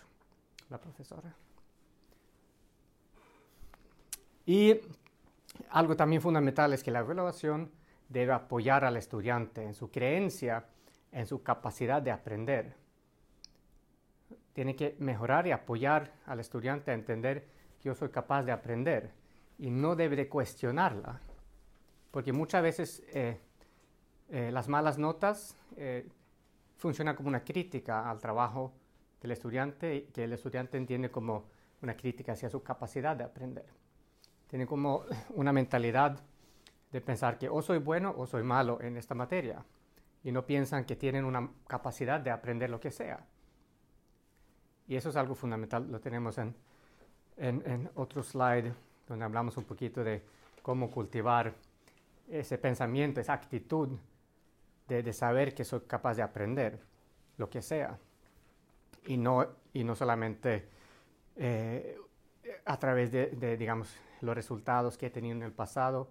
la 0.70 0.78
profesora. 0.78 1.34
Y 4.46 4.74
algo 5.70 5.96
también 5.96 6.22
fundamental 6.22 6.72
es 6.72 6.82
que 6.82 6.90
la 6.90 7.00
evaluación 7.00 7.70
debe 8.08 8.32
apoyar 8.32 8.84
al 8.84 8.96
estudiante 8.96 9.62
en 9.62 9.74
su 9.74 9.90
creencia, 9.90 10.64
en 11.12 11.26
su 11.26 11.42
capacidad 11.42 12.00
de 12.00 12.10
aprender 12.10 12.80
tiene 14.52 14.76
que 14.76 14.96
mejorar 14.98 15.46
y 15.46 15.52
apoyar 15.52 16.12
al 16.26 16.40
estudiante 16.40 16.90
a 16.90 16.94
entender 16.94 17.46
que 17.78 17.88
yo 17.88 17.94
soy 17.94 18.10
capaz 18.10 18.42
de 18.42 18.52
aprender 18.52 19.12
y 19.58 19.70
no 19.70 19.96
debe 19.96 20.16
de 20.16 20.28
cuestionarla, 20.28 21.20
porque 22.10 22.32
muchas 22.32 22.62
veces 22.62 23.02
eh, 23.14 23.38
eh, 24.28 24.50
las 24.52 24.68
malas 24.68 24.98
notas 24.98 25.56
eh, 25.76 26.08
funcionan 26.76 27.16
como 27.16 27.28
una 27.28 27.44
crítica 27.44 28.10
al 28.10 28.20
trabajo 28.20 28.72
del 29.20 29.32
estudiante 29.32 29.94
y 29.94 30.02
que 30.12 30.24
el 30.24 30.32
estudiante 30.32 30.76
entiende 30.76 31.10
como 31.10 31.44
una 31.82 31.96
crítica 31.96 32.32
hacia 32.32 32.50
su 32.50 32.62
capacidad 32.62 33.16
de 33.16 33.24
aprender. 33.24 33.66
Tiene 34.46 34.66
como 34.66 35.04
una 35.34 35.52
mentalidad 35.52 36.20
de 36.90 37.00
pensar 37.00 37.38
que 37.38 37.48
o 37.48 37.62
soy 37.62 37.78
bueno 37.78 38.14
o 38.16 38.26
soy 38.26 38.42
malo 38.42 38.80
en 38.80 38.96
esta 38.96 39.14
materia 39.14 39.64
y 40.22 40.32
no 40.32 40.44
piensan 40.44 40.84
que 40.84 40.96
tienen 40.96 41.24
una 41.24 41.48
capacidad 41.66 42.20
de 42.20 42.30
aprender 42.30 42.68
lo 42.68 42.80
que 42.80 42.90
sea. 42.90 43.24
Y 44.86 44.96
eso 44.96 45.10
es 45.10 45.16
algo 45.16 45.34
fundamental, 45.34 45.90
lo 45.90 46.00
tenemos 46.00 46.36
en, 46.38 46.54
en, 47.36 47.88
otro 47.94 48.22
slide 48.22 48.72
donde 49.06 49.24
hablamos 49.24 49.56
un 49.56 49.64
poquito 49.64 50.02
de 50.02 50.22
cómo 50.62 50.90
cultivar 50.90 51.54
ese 52.28 52.58
pensamiento, 52.58 53.20
esa 53.20 53.32
actitud 53.32 53.88
de, 54.88 55.02
de, 55.02 55.12
saber 55.12 55.54
que 55.54 55.64
soy 55.64 55.80
capaz 55.82 56.16
de 56.16 56.22
aprender 56.22 56.80
lo 57.38 57.48
que 57.48 57.62
sea. 57.62 57.98
Y 59.06 59.16
no, 59.16 59.46
y 59.72 59.84
no 59.84 59.94
solamente 59.94 60.68
eh, 61.36 61.98
a 62.64 62.78
través 62.78 63.12
de, 63.12 63.26
de, 63.26 63.56
digamos, 63.56 63.94
los 64.20 64.34
resultados 64.34 64.98
que 64.98 65.06
he 65.06 65.10
tenido 65.10 65.36
en 65.36 65.42
el 65.42 65.52
pasado, 65.52 66.08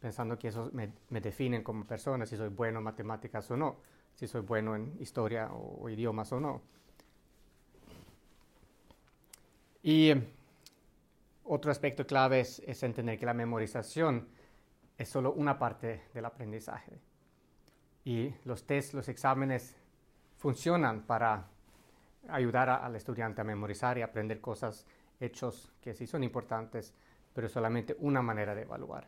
pensando 0.00 0.38
que 0.38 0.48
eso 0.48 0.70
me, 0.72 0.92
me, 1.10 1.20
definen 1.20 1.62
como 1.62 1.84
persona, 1.84 2.26
si 2.26 2.36
soy 2.36 2.48
bueno 2.48 2.78
en 2.78 2.84
matemáticas 2.84 3.50
o 3.50 3.56
no, 3.56 3.76
si 4.14 4.26
soy 4.26 4.40
bueno 4.40 4.74
en 4.74 4.96
historia 5.00 5.50
o 5.52 5.88
idiomas 5.88 6.32
o 6.32 6.40
no 6.40 6.62
Y 9.82 10.12
otro 11.44 11.72
aspecto 11.72 12.06
clave 12.06 12.40
es, 12.40 12.82
entender 12.82 13.18
que 13.18 13.26
la 13.26 13.34
memorización 13.34 14.28
es 14.96 15.08
solo 15.08 15.32
una 15.32 15.58
parte 15.58 16.02
del 16.14 16.24
aprendizaje. 16.24 17.00
Y 18.04 18.32
los 18.44 18.64
tests, 18.64 18.94
los 18.94 19.08
exámenes 19.08 19.76
funcionan 20.36 21.02
para 21.02 21.48
ayudar 22.28 22.70
al 22.70 22.96
estudiante 22.96 23.40
a 23.40 23.44
memorizar 23.44 23.98
y 23.98 24.02
aprender 24.02 24.40
cosas, 24.40 24.86
hechos 25.20 25.72
que 25.80 25.94
sí 25.94 26.06
son 26.06 26.24
importantes, 26.24 26.94
pero 27.32 27.48
solamente 27.48 27.96
una 28.00 28.22
manera 28.22 28.54
de 28.54 28.62
evaluar. 28.62 29.06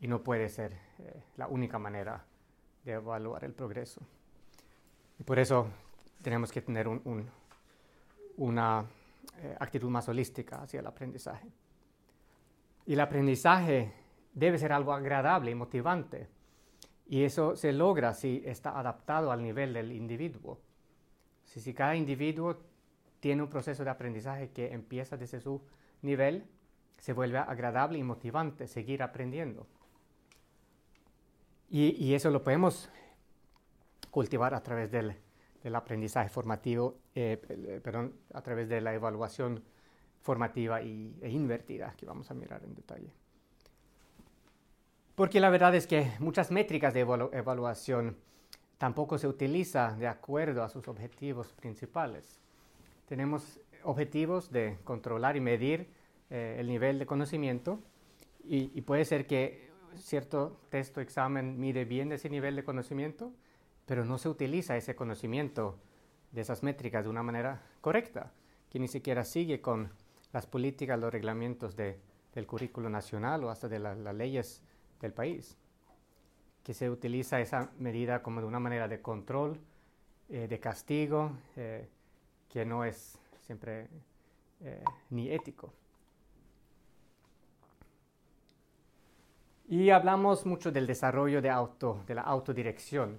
Y 0.00 0.08
no 0.08 0.22
puede 0.22 0.48
ser 0.48 0.72
eh, 0.98 1.22
la 1.36 1.48
única 1.48 1.78
manera 1.78 2.24
de 2.84 2.92
evaluar 2.92 3.44
el 3.44 3.52
progreso. 3.52 4.00
Y 5.18 5.24
por 5.24 5.38
eso 5.38 5.66
tenemos 6.22 6.52
que 6.52 6.62
tener 6.62 6.88
una 8.36 8.84
eh, 9.38 9.56
actitud 9.58 9.90
más 9.90 10.08
holística 10.08 10.62
hacia 10.62 10.80
el 10.80 10.86
aprendizaje. 10.86 11.48
Y 12.86 12.94
el 12.94 13.00
aprendizaje 13.00 13.92
debe 14.32 14.58
ser 14.58 14.72
algo 14.72 14.92
agradable 14.92 15.50
y 15.50 15.54
motivante. 15.54 16.28
Y 17.06 17.24
eso 17.24 17.56
se 17.56 17.72
logra 17.72 18.14
si 18.14 18.42
está 18.44 18.78
adaptado 18.78 19.32
al 19.32 19.42
nivel 19.42 19.72
del 19.72 19.92
individuo. 19.92 20.60
Si, 21.48 21.60
si 21.60 21.72
cada 21.72 21.96
individuo 21.96 22.56
tiene 23.20 23.42
un 23.42 23.48
proceso 23.48 23.82
de 23.82 23.90
aprendizaje 23.90 24.50
que 24.50 24.72
empieza 24.72 25.16
desde 25.16 25.40
su 25.40 25.60
nivel, 26.02 26.44
se 26.98 27.12
vuelve 27.12 27.38
agradable 27.38 27.98
y 27.98 28.02
motivante 28.02 28.66
seguir 28.66 29.02
aprendiendo. 29.02 29.66
Y, 31.70 32.14
eso 32.14 32.30
lo 32.30 32.42
podemos 32.42 32.90
cultivar 34.10 34.54
a 34.54 34.62
través 34.62 34.90
del, 34.90 35.14
del 35.62 35.74
aprendizaje 35.74 36.30
formativo, 36.30 36.96
eh, 37.14 37.40
eh, 37.48 37.80
perdón, 37.82 38.14
a 38.32 38.40
través 38.40 38.68
de 38.70 38.80
la 38.80 38.94
evaluación 38.94 39.62
formativa 40.22 40.80
y, 40.82 41.14
e 41.20 41.30
invertida, 41.30 41.94
que 41.94 42.06
vamos 42.06 42.30
a 42.30 42.34
mirar 42.34 42.64
en 42.64 42.74
detalle. 42.74 43.12
Porque 45.14 45.40
la 45.40 45.50
verdad 45.50 45.74
es 45.74 45.86
que 45.86 46.10
muchas 46.20 46.50
métricas 46.50 46.94
de 46.94 47.00
evaluación 47.00 48.16
tampoco 48.78 49.18
se 49.18 49.26
utilizan 49.26 49.98
de 49.98 50.06
acuerdo 50.06 50.62
a 50.62 50.68
sus 50.68 50.88
objetivos 50.88 51.52
principales. 51.52 52.40
Tenemos 53.06 53.60
objetivos 53.82 54.50
de 54.50 54.78
controlar 54.84 55.36
y 55.36 55.40
medir 55.40 55.88
eh, 56.30 56.56
el 56.58 56.68
nivel 56.68 56.98
de 56.98 57.06
conocimiento 57.06 57.80
y, 58.44 58.70
y, 58.74 58.80
puede 58.82 59.04
ser 59.04 59.26
que 59.26 59.68
cierto 59.96 60.60
texto 60.70 61.00
examen 61.00 61.58
mide 61.58 61.84
bien 61.84 62.12
ese 62.12 62.30
nivel 62.30 62.56
de 62.56 62.64
conocimiento, 62.64 63.32
pero 63.84 64.04
no 64.04 64.18
se 64.18 64.28
utiliza 64.28 64.76
ese 64.76 64.94
conocimiento 64.94 65.78
de 66.32 66.42
esas 66.42 66.62
métricas 66.62 67.04
de 67.04 67.10
una 67.10 67.22
manera 67.22 67.62
correcta, 67.80 68.32
que 68.70 68.78
ni 68.78 68.88
siquiera 68.88 69.24
sigue 69.24 69.60
con 69.60 69.90
las 70.32 70.46
políticas, 70.46 70.98
los 70.98 71.12
reglamentos 71.12 71.74
de, 71.74 71.98
del 72.34 72.46
currículo 72.46 72.90
nacional 72.90 73.44
o 73.44 73.50
hasta 73.50 73.68
de 73.68 73.78
las 73.78 74.14
leyes 74.14 74.62
del 75.00 75.12
país, 75.12 75.56
que 76.68 76.74
se 76.74 76.90
utiliza 76.90 77.40
esa 77.40 77.70
medida 77.78 78.22
como 78.22 78.42
de 78.42 78.46
una 78.46 78.60
manera 78.60 78.86
de 78.88 79.00
control, 79.00 79.58
eh, 80.28 80.46
de 80.48 80.60
castigo, 80.60 81.32
eh, 81.56 81.88
que 82.46 82.66
no 82.66 82.84
es 82.84 83.18
siempre 83.46 83.88
eh, 84.60 84.84
ni 85.08 85.30
ético. 85.30 85.72
Y 89.66 89.88
hablamos 89.88 90.44
mucho 90.44 90.70
del 90.70 90.86
desarrollo 90.86 91.40
de, 91.40 91.48
auto, 91.48 92.04
de 92.06 92.14
la 92.14 92.20
autodirección 92.20 93.18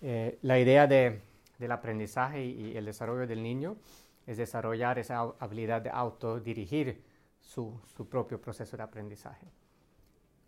la 0.00 0.58
idea 0.58 0.88
del 0.88 1.70
aprendizaje 1.70 2.44
y, 2.44 2.76
el 2.76 2.86
desarrollo 2.86 3.28
del 3.28 3.40
niño 3.40 3.76
es 4.26 4.36
desarrollar 4.36 4.98
esa 4.98 5.20
habilidad 5.38 5.80
de 5.80 5.90
autodirigir 5.90 7.04
su, 7.40 7.80
su 7.96 8.08
propio 8.08 8.40
proceso 8.40 8.76
de 8.76 8.82
aprendizaje, 8.82 9.46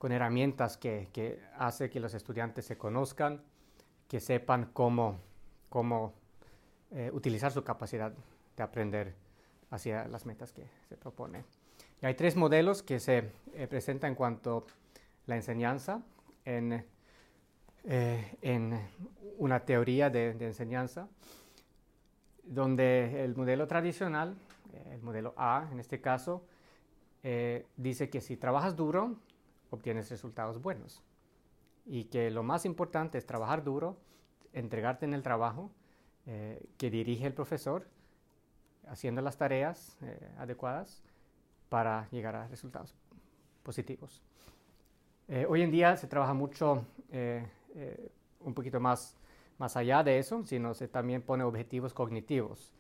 con 0.00 0.12
herramientas 0.12 0.78
que, 0.78 1.11
que 1.12 1.38
hace 1.59 1.90
que 1.90 2.00
los 2.00 2.14
estudiantes 2.14 2.64
se 2.64 2.78
conozcan, 2.78 3.42
que 4.09 4.19
sepan 4.19 4.71
cómo, 4.73 5.21
cómo 5.69 6.14
eh, 6.90 7.11
utilizar 7.12 7.52
su 7.52 7.62
capacidad 7.62 8.11
de 8.57 8.62
aprender 8.62 9.14
hacia 9.71 10.09
las 10.09 10.25
metas 10.25 10.54
que 10.54 10.64
se 10.88 10.97
propone. 10.97 11.45
Hay 12.00 12.14
tres 12.14 12.35
modelos 12.35 12.83
que 12.83 12.99
se 12.99 13.30
eh, 13.52 13.66
presentan 13.69 14.12
en 14.12 14.14
cuanto 14.14 14.66
a 14.66 14.73
la 15.26 15.37
enseñanza 15.37 16.00
en 16.47 16.83
eh, 17.85 18.38
en 18.40 18.80
una 19.37 19.61
teoría 19.61 20.09
de, 20.09 20.30
enseñanza, 20.30 21.09
donde 22.45 23.23
el 23.23 23.37
modelo 23.37 23.66
tradicional, 23.66 24.35
eh, 24.73 24.95
el 24.95 25.02
modelo 25.02 25.35
A 25.37 25.69
en 25.71 25.78
este 25.78 26.00
caso, 26.00 26.47
dice 27.76 28.09
que 28.09 28.23
si 28.23 28.38
trabajas 28.38 28.76
duro, 28.76 29.16
obtienes 29.70 30.10
resultados 30.10 30.60
buenos. 30.60 31.02
Y 31.86 32.04
que 32.04 32.30
lo 32.30 32.42
más 32.42 32.64
importante 32.64 33.18
es 33.18 33.26
trabajar 33.26 33.64
duro, 33.64 33.96
entregarte 34.52 35.06
en 35.06 35.14
el 35.14 35.22
trabajo 35.22 35.70
eh, 36.26 36.62
que 36.76 36.90
dirige 36.90 37.26
el 37.26 37.32
profesor, 37.32 37.86
haciendo 38.86 39.22
las 39.22 39.36
tareas 39.36 39.96
eh, 40.02 40.30
adecuadas 40.38 41.02
para 41.68 42.08
llegar 42.10 42.36
a 42.36 42.48
resultados 42.48 42.94
positivos. 43.62 44.22
hoy 45.48 45.62
en 45.62 45.70
día 45.70 45.96
se 45.96 46.08
trabaja 46.08 46.34
mucho, 46.34 46.84
un 48.40 48.54
poquito 48.54 48.80
más, 48.80 49.16
más 49.58 49.76
allá 49.76 50.02
de 50.02 50.18
eso, 50.18 50.44
sino 50.44 50.74
se 50.74 50.88
también 50.88 51.22
pone 51.22 51.44
objetivos 51.44 51.94
cognitivos, 51.94 52.72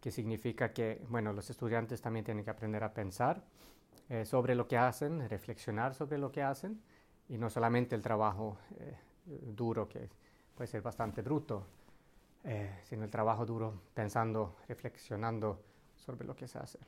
que 0.00 0.10
significa 0.10 0.72
que, 0.72 1.00
bueno, 1.08 1.32
los 1.32 1.48
estudiantes 1.50 2.00
también 2.00 2.24
tienen 2.24 2.44
que 2.44 2.50
aprender 2.50 2.82
a 2.82 2.92
pensar 2.92 3.44
eh, 4.08 4.24
sobre 4.24 4.54
lo 4.54 4.68
que 4.68 4.76
hacen, 4.76 5.28
reflexionar 5.28 5.94
sobre 5.94 6.18
lo 6.18 6.30
que 6.30 6.42
hacen 6.42 6.80
y 7.28 7.38
no 7.38 7.48
solamente 7.48 7.94
el 7.94 8.02
trabajo 8.02 8.58
eh, 8.78 8.96
duro 9.26 9.88
que 9.88 10.08
puede 10.54 10.68
ser 10.68 10.82
bastante 10.82 11.22
bruto, 11.22 11.66
eh, 12.44 12.80
sino 12.84 13.04
el 13.04 13.10
trabajo 13.10 13.46
duro 13.46 13.80
pensando, 13.94 14.56
reflexionando 14.68 15.62
sobre 15.96 16.26
lo 16.26 16.36
que 16.36 16.46
se 16.46 16.58
hace. 16.58 16.78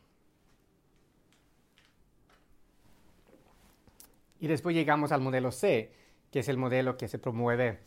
Y 4.41 4.47
después 4.47 4.75
llegamos 4.75 5.13
al 5.13 5.21
modelo 5.21 5.51
C, 5.51 5.91
que 6.31 6.41
es 6.41 6.49
el 6.49 6.59
modelo 6.59 6.97
que 6.97 7.09
se 7.09 7.19
promueve 7.19 7.79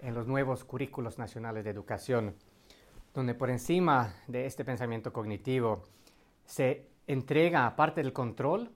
en 0.00 0.14
los 0.14 0.26
nuevos 0.26 0.64
currículos 0.64 1.16
nacionales 1.16 1.64
de 1.64 1.70
educación, 1.70 2.34
donde 3.14 3.34
por 3.34 3.48
encima 3.48 4.14
de 4.26 4.44
este 4.46 4.64
pensamiento 4.64 5.12
cognitivo 5.12 5.82
se 6.44 6.91
entrega 7.06 7.74
parte 7.76 8.02
del 8.02 8.12
control 8.12 8.70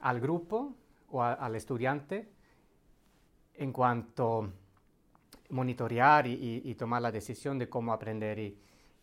al 0.00 0.20
grupo 0.20 0.74
o 1.10 1.22
al 1.22 1.54
estudiante 1.54 2.28
en 3.54 3.72
cuanto 3.72 4.50
monitorear 5.50 6.26
y, 6.26 6.74
tomar 6.74 7.02
la 7.02 7.12
decisión 7.12 7.58
de 7.58 7.68
cómo 7.68 7.92
aprender 7.92 8.38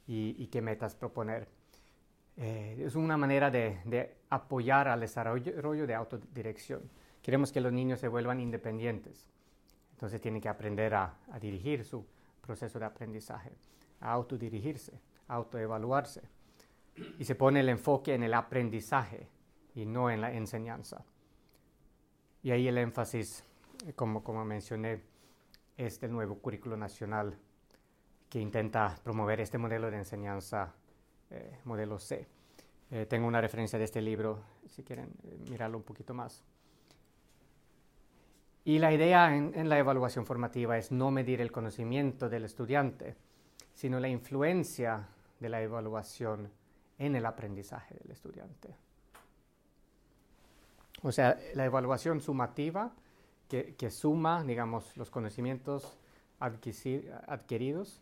y, 0.08 0.48
qué 0.48 0.62
metas 0.62 0.96
proponer. 0.96 1.48
Eh, 2.38 2.84
es 2.86 2.96
una 2.96 3.18
manera 3.18 3.52
de, 3.52 4.16
apoyar 4.30 4.88
al 4.88 5.02
desarrollo 5.02 5.88
de 5.88 5.94
autodirección. 5.96 6.82
Queremos 7.22 7.52
que 7.52 7.62
los 7.62 7.72
niños 7.72 8.00
se 8.00 8.08
vuelvan 8.08 8.40
independientes. 8.40 9.28
Entonces 9.92 10.22
tienen 10.22 10.42
que 10.42 10.50
aprender 10.50 10.96
a, 10.96 11.14
a 11.32 11.40
dirigir 11.40 11.84
su 11.84 12.06
proceso 12.42 12.80
de 12.80 12.86
aprendizaje, 12.86 13.52
a 14.00 14.12
autodirigirse, 14.12 15.00
a 15.28 15.36
autoevaluarse. 15.36 16.22
Y 17.18 17.26
se 17.26 17.36
pone 17.36 17.60
el 17.62 17.70
enfoque 17.70 18.14
en 18.14 18.24
el 18.24 18.34
aprendizaje 18.34 19.28
y 19.76 19.86
no 19.86 20.10
en 20.10 20.22
la 20.22 20.34
enseñanza. 20.34 21.06
Y 22.42 22.52
ahí 22.52 22.68
el 22.68 22.78
énfasis, 22.78 23.44
eh, 23.86 23.94
como, 23.94 24.24
como 24.24 24.46
mencioné, 24.46 25.02
es 25.78 26.00
del 26.00 26.12
nuevo 26.12 26.40
currículo 26.40 26.78
nacional 26.78 27.38
que 28.30 28.40
intenta 28.40 28.96
promover 29.04 29.42
este 29.42 29.58
modelo 29.58 29.90
de 29.90 29.98
enseñanza, 29.98 30.74
eh, 31.30 31.60
modelo 31.66 32.00
C. 32.00 32.28
Eh, 32.92 33.06
tengo 33.08 33.28
una 33.28 33.42
referencia 33.42 33.78
de 33.80 33.86
este 33.86 34.02
libro, 34.02 34.44
si 34.68 34.84
quieren 34.84 35.12
mirarlo 35.50 35.78
un 35.78 35.84
poquito 35.84 36.14
más. 36.14 36.44
Y 38.66 38.78
la 38.80 38.94
idea 38.94 39.36
en, 39.36 39.54
en, 39.56 39.70
la 39.70 39.80
evaluación 39.80 40.26
formativa 40.26 40.78
es 40.78 40.92
no 40.92 41.12
medir 41.12 41.42
el 41.42 41.52
conocimiento 41.52 42.30
del 42.30 42.46
estudiante, 42.46 43.16
sino 43.74 44.00
la 44.00 44.10
influencia 44.10 45.08
de 45.40 45.50
la 45.50 45.62
evaluación 45.62 46.52
en 47.00 47.16
el 47.16 47.26
aprendizaje 47.26 47.96
del 47.96 48.12
estudiante. 48.12 48.76
O 51.02 51.12
sea, 51.12 51.40
la 51.56 51.66
evaluación 51.66 52.22
sumativa 52.22 52.92
que, 53.48 53.90
suma, 53.90 54.44
digamos, 54.44 54.96
los 54.96 55.10
conocimientos 55.10 55.98
adquiridos, 56.40 58.02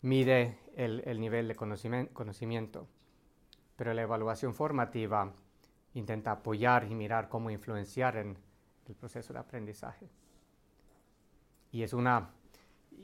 mide 0.00 0.56
el, 0.76 1.20
nivel 1.20 1.48
de 1.48 1.54
conocimiento, 1.56 2.86
pero 3.76 3.92
la 3.92 4.02
evaluación 4.02 4.54
formativa 4.54 5.30
intenta 5.94 6.30
apoyar 6.30 6.84
y 6.90 6.94
mirar 6.94 7.28
cómo 7.28 7.50
influenciar 7.50 8.16
en 8.16 8.38
el 8.88 8.94
proceso 8.94 9.34
de 9.34 9.40
aprendizaje. 9.40 10.08
Y 11.70 11.82
es 11.82 11.92
una, 11.92 12.30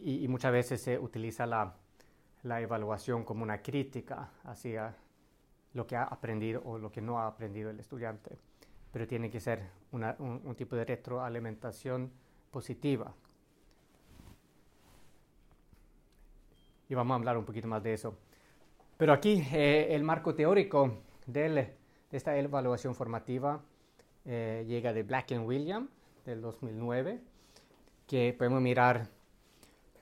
y, 0.01 0.27
muchas 0.29 0.53
veces 0.53 0.81
se 0.81 0.99
utiliza 0.99 1.45
la, 1.45 1.75
la 2.45 2.63
evaluación 2.63 3.25
como 3.25 3.43
una 3.43 3.61
crítica 3.61 4.31
hacia 4.45 4.97
lo 5.75 5.87
que 5.87 5.97
ha 5.97 6.05
aprendido 6.05 6.63
o 6.65 6.79
lo 6.79 6.91
que 6.91 7.03
no 7.03 7.21
ha 7.21 7.27
aprendido 7.27 7.71
el 7.71 7.79
estudiante 7.79 8.39
pero 8.95 9.09
tiene 9.09 9.29
que 9.29 9.41
ser 9.41 9.71
un, 9.91 10.55
tipo 10.55 10.77
de 10.77 10.85
retroalimentación 10.85 12.13
positiva. 12.53 13.13
Y 16.89 16.95
vamos 16.95 17.13
a 17.13 17.17
hablar 17.17 17.37
un 17.37 17.45
poquito 17.45 17.67
más 17.67 17.83
de 17.83 17.93
eso. 17.93 18.17
Pero 18.97 19.13
aquí 19.13 19.45
eh, 19.53 19.89
el 19.91 20.05
marco 20.05 20.37
teórico 20.37 20.99
de 21.27 21.75
esta 22.13 22.39
evaluación 22.39 22.95
formativa 22.95 23.61
eh, 24.25 24.65
llega 24.69 24.93
de 24.93 25.03
Black 25.03 25.33
and 25.33 25.45
William 25.45 25.89
del 26.25 26.41
2009, 26.41 27.21
que 28.07 28.33
podemos 28.39 28.63
mirar 28.63 29.09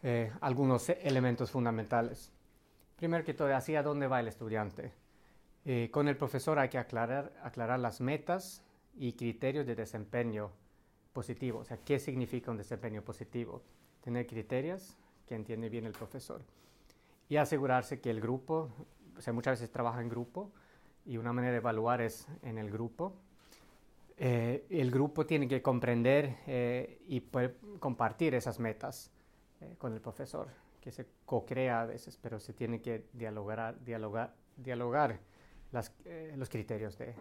eh, 0.03 0.31
algunos 0.43 0.91
elementos 0.91 1.51
fundamentales. 1.51 2.31
Primero 2.97 3.25
que 3.25 3.33
todo, 3.33 3.57
hacia 3.57 3.83
dónde 3.83 4.07
va 4.07 4.21
el 4.21 4.29
estudiante. 4.29 4.93
Con 5.90 6.09
el 6.09 6.16
profesor 6.16 6.59
hay 6.59 6.68
que 6.68 6.79
aclarar, 6.79 7.79
las 7.79 8.01
metas 8.01 8.64
y 8.94 9.12
criterios 9.12 9.66
de 9.66 9.77
desempeño 9.77 10.51
positivo. 11.12 11.61
O 11.61 11.64
sea, 11.64 11.79
¿qué 11.85 11.98
significa 11.98 12.51
un 12.51 12.57
desempeño 12.57 13.03
positivo? 13.03 13.62
Tener 14.03 14.27
criterios 14.27 14.96
que 15.27 15.35
entiende 15.35 15.68
bien 15.68 15.87
el 15.87 15.92
profesor. 15.92 16.42
Y 17.29 17.37
asegurarse 17.37 18.01
que 18.01 18.11
el 18.11 18.20
grupo, 18.20 18.70
o 19.16 19.20
sea, 19.20 19.33
muchas 19.33 19.61
veces 19.61 19.70
trabaja 19.70 20.01
en 20.01 20.09
grupo 20.09 20.51
y 21.05 21.16
una 21.16 21.33
manera 21.33 21.53
de 21.53 21.59
evaluar 21.59 22.01
es 22.01 22.27
en 22.42 22.59
el 22.59 22.70
grupo. 22.70 23.14
Eh, 24.18 24.66
el 24.70 24.90
grupo 24.90 25.27
tiene 25.27 25.48
que 25.48 25.62
comprender 25.62 26.37
eh, 26.46 27.01
y 27.09 27.20
poder 27.20 27.57
compartir 27.79 28.35
esas 28.35 28.59
metas 28.59 29.11
eh, 29.61 29.75
con 29.79 29.92
el 29.92 30.01
profesor, 30.01 30.48
que 30.81 30.92
se 30.92 31.07
co-crea 31.25 31.83
a 31.83 31.87
veces, 31.87 32.18
pero 32.20 32.38
se 32.38 32.53
tiene 32.53 32.81
que 32.81 33.07
dialogar, 33.12 33.83
dialogar, 33.85 34.35
dialogar 34.57 35.18
las, 35.73 35.93
los 36.37 36.49
criterios 36.49 36.97
de, 36.99 37.15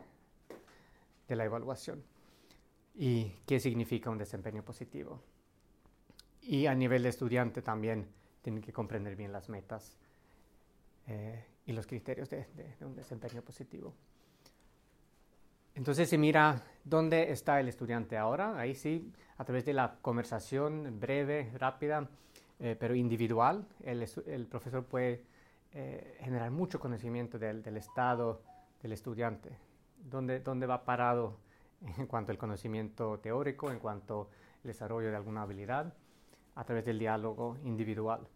de 1.28 1.36
la 1.36 1.46
evaluación 1.46 2.04
y 2.96 3.32
qué 3.46 3.60
significa 3.60 4.10
un 4.10 4.18
desempeño 4.18 4.64
positivo. 4.64 5.22
Y 6.42 6.66
a 6.66 6.76
nivel 6.76 7.04
de 7.04 7.10
estudiante 7.10 7.62
también 7.62 8.08
tienen 8.42 8.62
que 8.62 8.74
comprender 8.74 9.16
bien 9.16 9.32
las 9.32 9.50
metas 9.50 9.96
eh, 11.08 11.46
y 11.66 11.72
los 11.72 11.86
criterios 11.86 12.30
de, 12.30 12.46
un 12.82 12.96
desempeño 12.96 13.42
positivo. 13.42 13.94
Entonces 15.76 16.10
se 16.10 16.18
mira 16.18 16.62
dónde 16.84 17.32
está 17.32 17.60
el 17.60 17.70
estudiante 17.70 18.18
ahora, 18.18 18.60
ahí 18.60 18.76
sí, 18.76 19.12
a 19.38 19.46
través 19.46 19.64
de 19.66 19.74
la 19.74 19.98
conversación 20.02 21.00
breve, 21.00 21.52
rápida, 21.58 22.10
eh, 22.60 22.76
pero 22.78 22.94
individual, 22.94 23.66
el, 23.84 24.06
el 24.28 24.48
profesor 24.48 24.84
puede 24.86 25.24
eh, 25.74 26.18
generar 26.22 26.52
mucho 26.52 26.80
conocimiento 26.80 27.40
del, 27.40 27.66
estado 27.78 28.42
del 28.82 28.92
estudiante, 28.92 29.50
dónde, 30.04 30.40
dónde 30.40 30.66
va 30.66 30.84
parado 30.84 31.38
en 31.98 32.08
cuanto 32.08 32.32
al 32.32 32.38
conocimiento 32.38 33.20
teórico, 33.20 33.72
en 33.72 33.80
cuanto 33.80 34.30
al 34.64 34.68
desarrollo 34.68 35.10
de 35.10 35.16
alguna 35.16 35.44
habilidad, 35.44 35.94
a 36.56 36.64
través 36.64 36.86
del 36.86 37.00
diálogo 37.00 37.58
individual. 37.64 38.28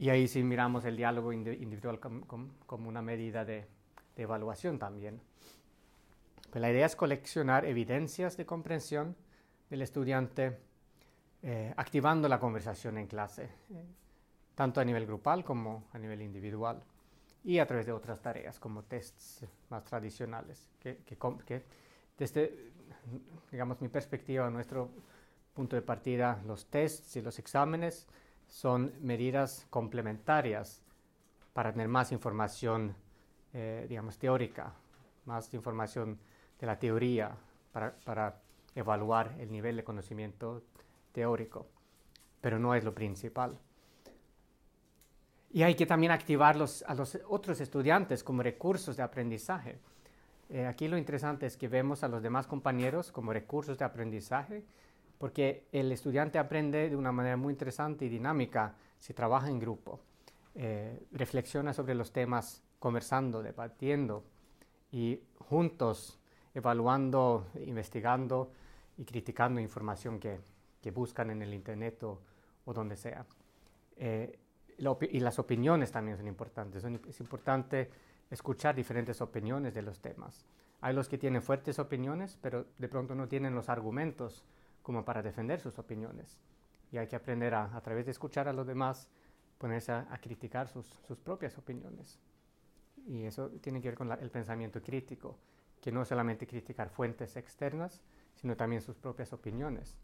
Y 0.00 0.08
ahí 0.08 0.28
sí 0.28 0.42
miramos 0.42 0.84
el 0.84 0.96
diálogo 0.96 1.32
individual 1.32 2.00
como, 2.00 2.88
una 2.88 3.02
medida 3.02 3.44
de, 3.44 3.66
evaluación 4.16 4.78
también. 4.78 5.20
Pues 6.50 6.60
la 6.60 6.70
idea 6.70 6.86
es 6.86 6.96
coleccionar 6.96 7.64
evidencias 7.64 8.36
de 8.36 8.44
comprensión 8.44 9.16
del 9.68 9.82
estudiante, 9.82 10.58
eh, 11.42 11.72
activando 11.76 12.28
la 12.28 12.38
conversación 12.38 12.98
en 12.98 13.06
clase, 13.06 13.50
eh, 13.70 13.84
tanto 14.54 14.80
a 14.80 14.84
nivel 14.84 15.06
grupal 15.06 15.44
como 15.44 15.88
a 15.92 15.98
nivel 15.98 16.22
individual 16.22 16.82
y 17.44 17.58
a 17.58 17.66
través 17.66 17.86
de 17.86 17.92
otras 17.92 18.20
tareas 18.20 18.58
como 18.58 18.82
tests 18.84 19.46
más 19.70 19.84
tradicionales, 19.84 20.68
que, 20.78 20.98
que, 20.98 21.64
desde, 22.18 22.72
digamos, 23.50 23.80
mi 23.80 23.88
perspectiva, 23.88 24.50
nuestro 24.50 24.90
punto 25.54 25.76
de 25.76 25.82
partida, 25.82 26.40
los 26.46 26.66
tests 26.66 27.16
y 27.16 27.22
los 27.22 27.38
exámenes 27.38 28.06
son 28.46 28.92
medidas 29.00 29.66
complementarias 29.70 30.82
para 31.52 31.72
tener 31.72 31.88
más 31.88 32.12
información, 32.12 32.94
eh, 33.52 33.86
digamos, 33.88 34.18
teórica, 34.18 34.74
más 35.24 35.52
información 35.54 36.18
de 36.58 36.66
la 36.66 36.78
teoría 36.78 37.34
para, 37.72 37.94
para 38.04 38.42
evaluar 38.74 39.34
el 39.38 39.50
nivel 39.50 39.76
de 39.76 39.84
conocimiento 39.84 40.62
teórico, 41.12 41.66
pero 42.40 42.58
no 42.58 42.74
es 42.74 42.84
lo 42.84 42.94
principal. 42.94 43.58
Y 45.52 45.62
hay 45.62 45.74
que 45.74 45.86
también 45.86 46.12
activar 46.12 46.56
a 46.56 46.94
los 46.94 47.18
otros 47.28 47.60
estudiantes 47.60 48.22
como 48.22 48.42
recursos 48.42 48.96
de 48.96 49.02
aprendizaje. 49.02 49.78
Eh, 50.48 50.66
aquí 50.66 50.88
lo 50.88 50.96
interesante 50.96 51.46
es 51.46 51.56
que 51.56 51.68
vemos 51.68 52.02
a 52.04 52.08
los 52.08 52.22
demás 52.22 52.46
compañeros 52.46 53.10
como 53.10 53.32
recursos 53.32 53.78
de 53.78 53.84
aprendizaje, 53.84 54.64
porque 55.18 55.64
el 55.72 55.90
estudiante 55.92 56.38
aprende 56.38 56.88
de 56.88 56.96
una 56.96 57.12
manera 57.12 57.36
muy 57.36 57.52
interesante 57.52 58.04
y 58.04 58.08
dinámica 58.08 58.74
si 58.98 59.12
trabaja 59.12 59.48
en 59.48 59.58
grupo, 59.58 60.00
eh, 60.54 61.06
reflexiona 61.12 61.72
sobre 61.72 61.94
los 61.94 62.12
temas 62.12 62.62
conversando, 62.78 63.42
debatiendo 63.42 64.24
y 64.92 65.20
juntos 65.38 66.18
evaluando, 66.54 67.46
investigando 67.66 68.50
y 68.98 69.04
criticando 69.04 69.60
información 69.60 70.18
que, 70.18 70.40
que 70.82 70.90
buscan 70.90 71.30
en 71.30 71.42
el 71.42 71.54
Internet 71.54 72.02
o, 72.02 72.20
o 72.64 72.72
donde 72.72 72.96
sea. 72.96 73.24
Eh, 73.96 74.38
y 75.10 75.20
las 75.20 75.38
opiniones 75.38 75.92
también 75.92 76.16
son 76.16 76.26
importantes. 76.26 76.84
es 76.84 77.20
importante 77.20 77.90
escuchar 78.30 78.74
diferentes 78.74 79.20
opiniones 79.20 79.74
de 79.74 79.82
los 79.82 80.00
temas. 80.00 80.44
Hay 80.80 80.94
los 80.94 81.08
que 81.08 81.18
tienen 81.18 81.42
fuertes 81.42 81.78
opiniones, 81.78 82.38
pero 82.40 82.66
de 82.78 82.88
pronto 82.88 83.14
no 83.14 83.28
tienen 83.28 83.54
los 83.54 83.68
argumentos 83.68 84.44
como 84.82 85.04
para 85.04 85.22
defender 85.22 85.60
sus 85.60 85.78
opiniones. 85.78 86.38
Y 86.90 86.96
hay 86.96 87.06
que 87.06 87.16
aprender 87.16 87.54
a, 87.54 87.76
a 87.76 87.80
través 87.82 88.06
de 88.06 88.12
escuchar 88.12 88.48
a 88.48 88.52
los 88.52 88.66
demás, 88.66 89.08
ponerse 89.58 89.92
a, 89.92 90.18
criticar 90.22 90.68
sus, 90.68 90.86
sus, 91.06 91.18
propias 91.18 91.58
opiniones. 91.58 92.18
Y 93.06 93.24
eso 93.24 93.50
tiene 93.60 93.80
que 93.80 93.88
ver 93.88 93.98
con 93.98 94.10
el 94.10 94.30
pensamiento 94.30 94.82
crítico, 94.82 95.36
que 95.82 95.92
no 95.92 96.04
solamente 96.04 96.46
criticar 96.46 96.88
fuentes 96.88 97.36
externas, 97.36 98.00
sino 98.36 98.56
también 98.56 98.80
sus 98.80 98.96
propias 98.96 99.32
opiniones 99.32 99.94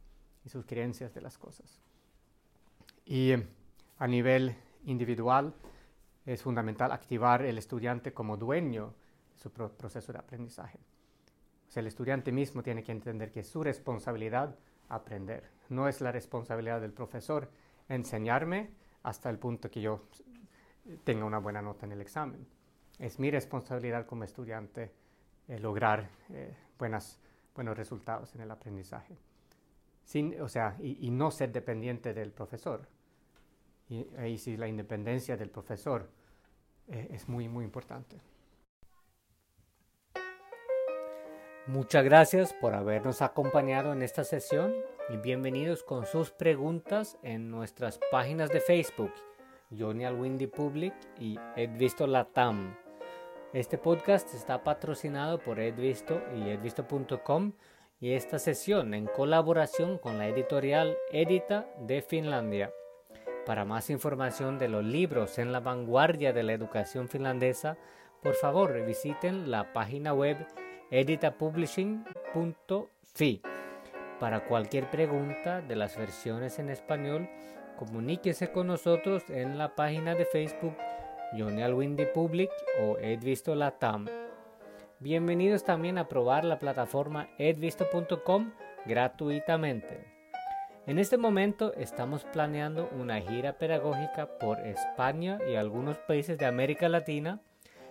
y 0.44 0.50
sus 0.50 0.66
creencias 0.66 1.14
de 1.14 1.22
las 1.22 1.38
cosas. 1.38 1.80
Y 3.06 3.32
a 3.98 4.06
nivel 4.06 4.56
individual, 4.86 5.54
es 6.24 6.42
fundamental 6.42 6.90
activar 6.90 7.42
el 7.42 7.58
estudiante 7.58 8.12
como 8.12 8.36
dueño 8.36 8.94
de 9.32 9.38
su 9.38 9.50
proceso 9.50 10.12
de 10.12 10.18
aprendizaje. 10.18 10.78
O 11.68 11.70
sea, 11.70 11.80
el 11.80 11.86
estudiante 11.86 12.32
mismo 12.32 12.62
tiene 12.62 12.82
que 12.82 12.92
entender 12.92 13.30
que 13.30 13.40
es 13.40 13.48
su 13.48 13.62
responsabilidad 13.62 14.56
aprender. 14.88 15.50
No 15.68 15.88
es 15.88 16.00
la 16.00 16.12
responsabilidad 16.12 16.80
del 16.80 16.92
profesor 16.92 17.50
enseñarme 17.88 18.70
hasta 19.02 19.30
el 19.30 19.38
punto 19.38 19.70
que 19.70 19.80
yo 19.80 20.08
tenga 21.04 21.24
una 21.24 21.38
buena 21.38 21.62
nota 21.62 21.86
en 21.86 21.92
el 21.92 22.00
examen. 22.00 22.46
Es 22.98 23.18
mi 23.18 23.30
responsabilidad 23.30 24.06
como 24.06 24.24
estudiante 24.24 24.92
eh, 25.48 25.58
lograr 25.58 26.08
eh, 26.30 26.56
buenos 26.78 27.18
resultados 27.76 28.34
en 28.34 28.40
el 28.40 28.50
aprendizaje. 28.50 29.16
O 30.40 30.48
sea, 30.48 30.76
y, 30.80 31.10
no 31.10 31.30
ser 31.30 31.50
dependiente 31.52 32.14
del 32.14 32.30
profesor. 32.30 32.88
Y 33.88 34.06
ahí 34.18 34.38
sí 34.38 34.56
la 34.56 34.68
independencia 34.68 35.36
del 35.36 35.50
profesor 35.50 36.10
eh, 36.88 37.08
es 37.10 37.28
muy, 37.28 37.48
muy 37.48 37.64
importante. 37.64 38.20
Muchas 41.66 42.04
gracias 42.04 42.52
por 42.52 42.74
habernos 42.74 43.22
acompañado 43.22 43.92
en 43.92 44.02
esta 44.02 44.22
sesión 44.22 44.72
y 45.08 45.16
bienvenidos 45.16 45.82
con 45.82 46.06
sus 46.06 46.30
preguntas 46.30 47.18
en 47.22 47.50
nuestras 47.50 47.98
páginas 48.12 48.50
de 48.50 48.60
Facebook, 48.60 49.12
Johnny 49.76 50.04
Alwindy 50.04 50.46
Public 50.46 50.94
y 51.18 51.36
Edvisto 51.56 52.06
Latam. 52.06 52.76
Este 53.52 53.78
podcast 53.78 54.32
está 54.34 54.62
patrocinado 54.62 55.38
por 55.38 55.58
Edvisto 55.58 56.22
y 56.36 56.50
edvisto.com 56.50 57.52
y 57.98 58.12
esta 58.12 58.38
sesión 58.38 58.94
en 58.94 59.06
colaboración 59.06 59.98
con 59.98 60.18
la 60.18 60.28
editorial 60.28 60.96
Edita 61.10 61.66
de 61.80 62.00
Finlandia. 62.02 62.72
Para 63.46 63.64
más 63.64 63.88
información 63.90 64.58
de 64.58 64.68
los 64.68 64.84
libros 64.84 65.38
en 65.38 65.52
la 65.52 65.60
vanguardia 65.60 66.32
de 66.32 66.42
la 66.42 66.52
educación 66.52 67.08
finlandesa, 67.08 67.76
por 68.20 68.34
favor 68.34 68.84
visiten 68.84 69.52
la 69.52 69.72
página 69.72 70.12
web 70.12 70.36
editapublishing.fi. 70.90 73.42
Para 74.18 74.44
cualquier 74.46 74.90
pregunta 74.90 75.60
de 75.60 75.76
las 75.76 75.96
versiones 75.96 76.58
en 76.58 76.70
español, 76.70 77.30
comuníquese 77.78 78.50
con 78.50 78.66
nosotros 78.66 79.30
en 79.30 79.58
la 79.58 79.76
página 79.76 80.16
de 80.16 80.24
Facebook 80.24 80.76
Johnny 81.38 81.62
Public 82.12 82.50
o 82.82 82.98
Edvisto 82.98 83.54
Latam. 83.54 84.06
Bienvenidos 84.98 85.62
también 85.62 85.98
a 85.98 86.08
probar 86.08 86.44
la 86.44 86.58
plataforma 86.58 87.28
edvisto.com 87.38 88.50
gratuitamente. 88.86 90.15
En 90.86 91.00
este 91.00 91.16
momento 91.16 91.74
estamos 91.74 92.22
planeando 92.22 92.88
una 92.96 93.20
gira 93.20 93.58
pedagógica 93.58 94.38
por 94.38 94.60
España 94.60 95.40
y 95.50 95.56
algunos 95.56 95.98
países 95.98 96.38
de 96.38 96.46
América 96.46 96.88
Latina. 96.88 97.40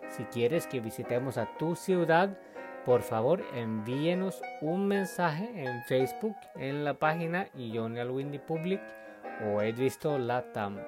Si 0.08 0.24
quieres 0.24 0.66
que 0.66 0.80
visitemos 0.80 1.38
a 1.38 1.58
tu 1.58 1.76
ciudad, 1.76 2.38
por 2.86 3.02
favor 3.02 3.44
envíenos 3.54 4.42
un 4.62 4.88
mensaje 4.88 5.50
en 5.56 5.84
Facebook 5.84 6.38
en 6.56 6.86
la 6.86 6.94
página 6.94 7.50
Johnny 7.54 8.02
Windy 8.02 8.40
Public 8.40 8.82
o 9.46 9.62
He 9.62 9.74
Latam. 10.18 10.80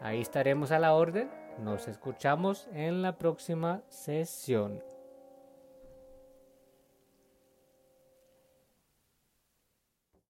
Ahí 0.00 0.22
estaremos 0.22 0.72
a 0.72 0.78
la 0.78 0.94
orden. 0.94 1.28
Nos 1.58 1.88
escuchamos 1.88 2.68
en 2.72 3.02
la 3.02 3.18
próxima 3.18 3.82
sesión. 3.90 4.82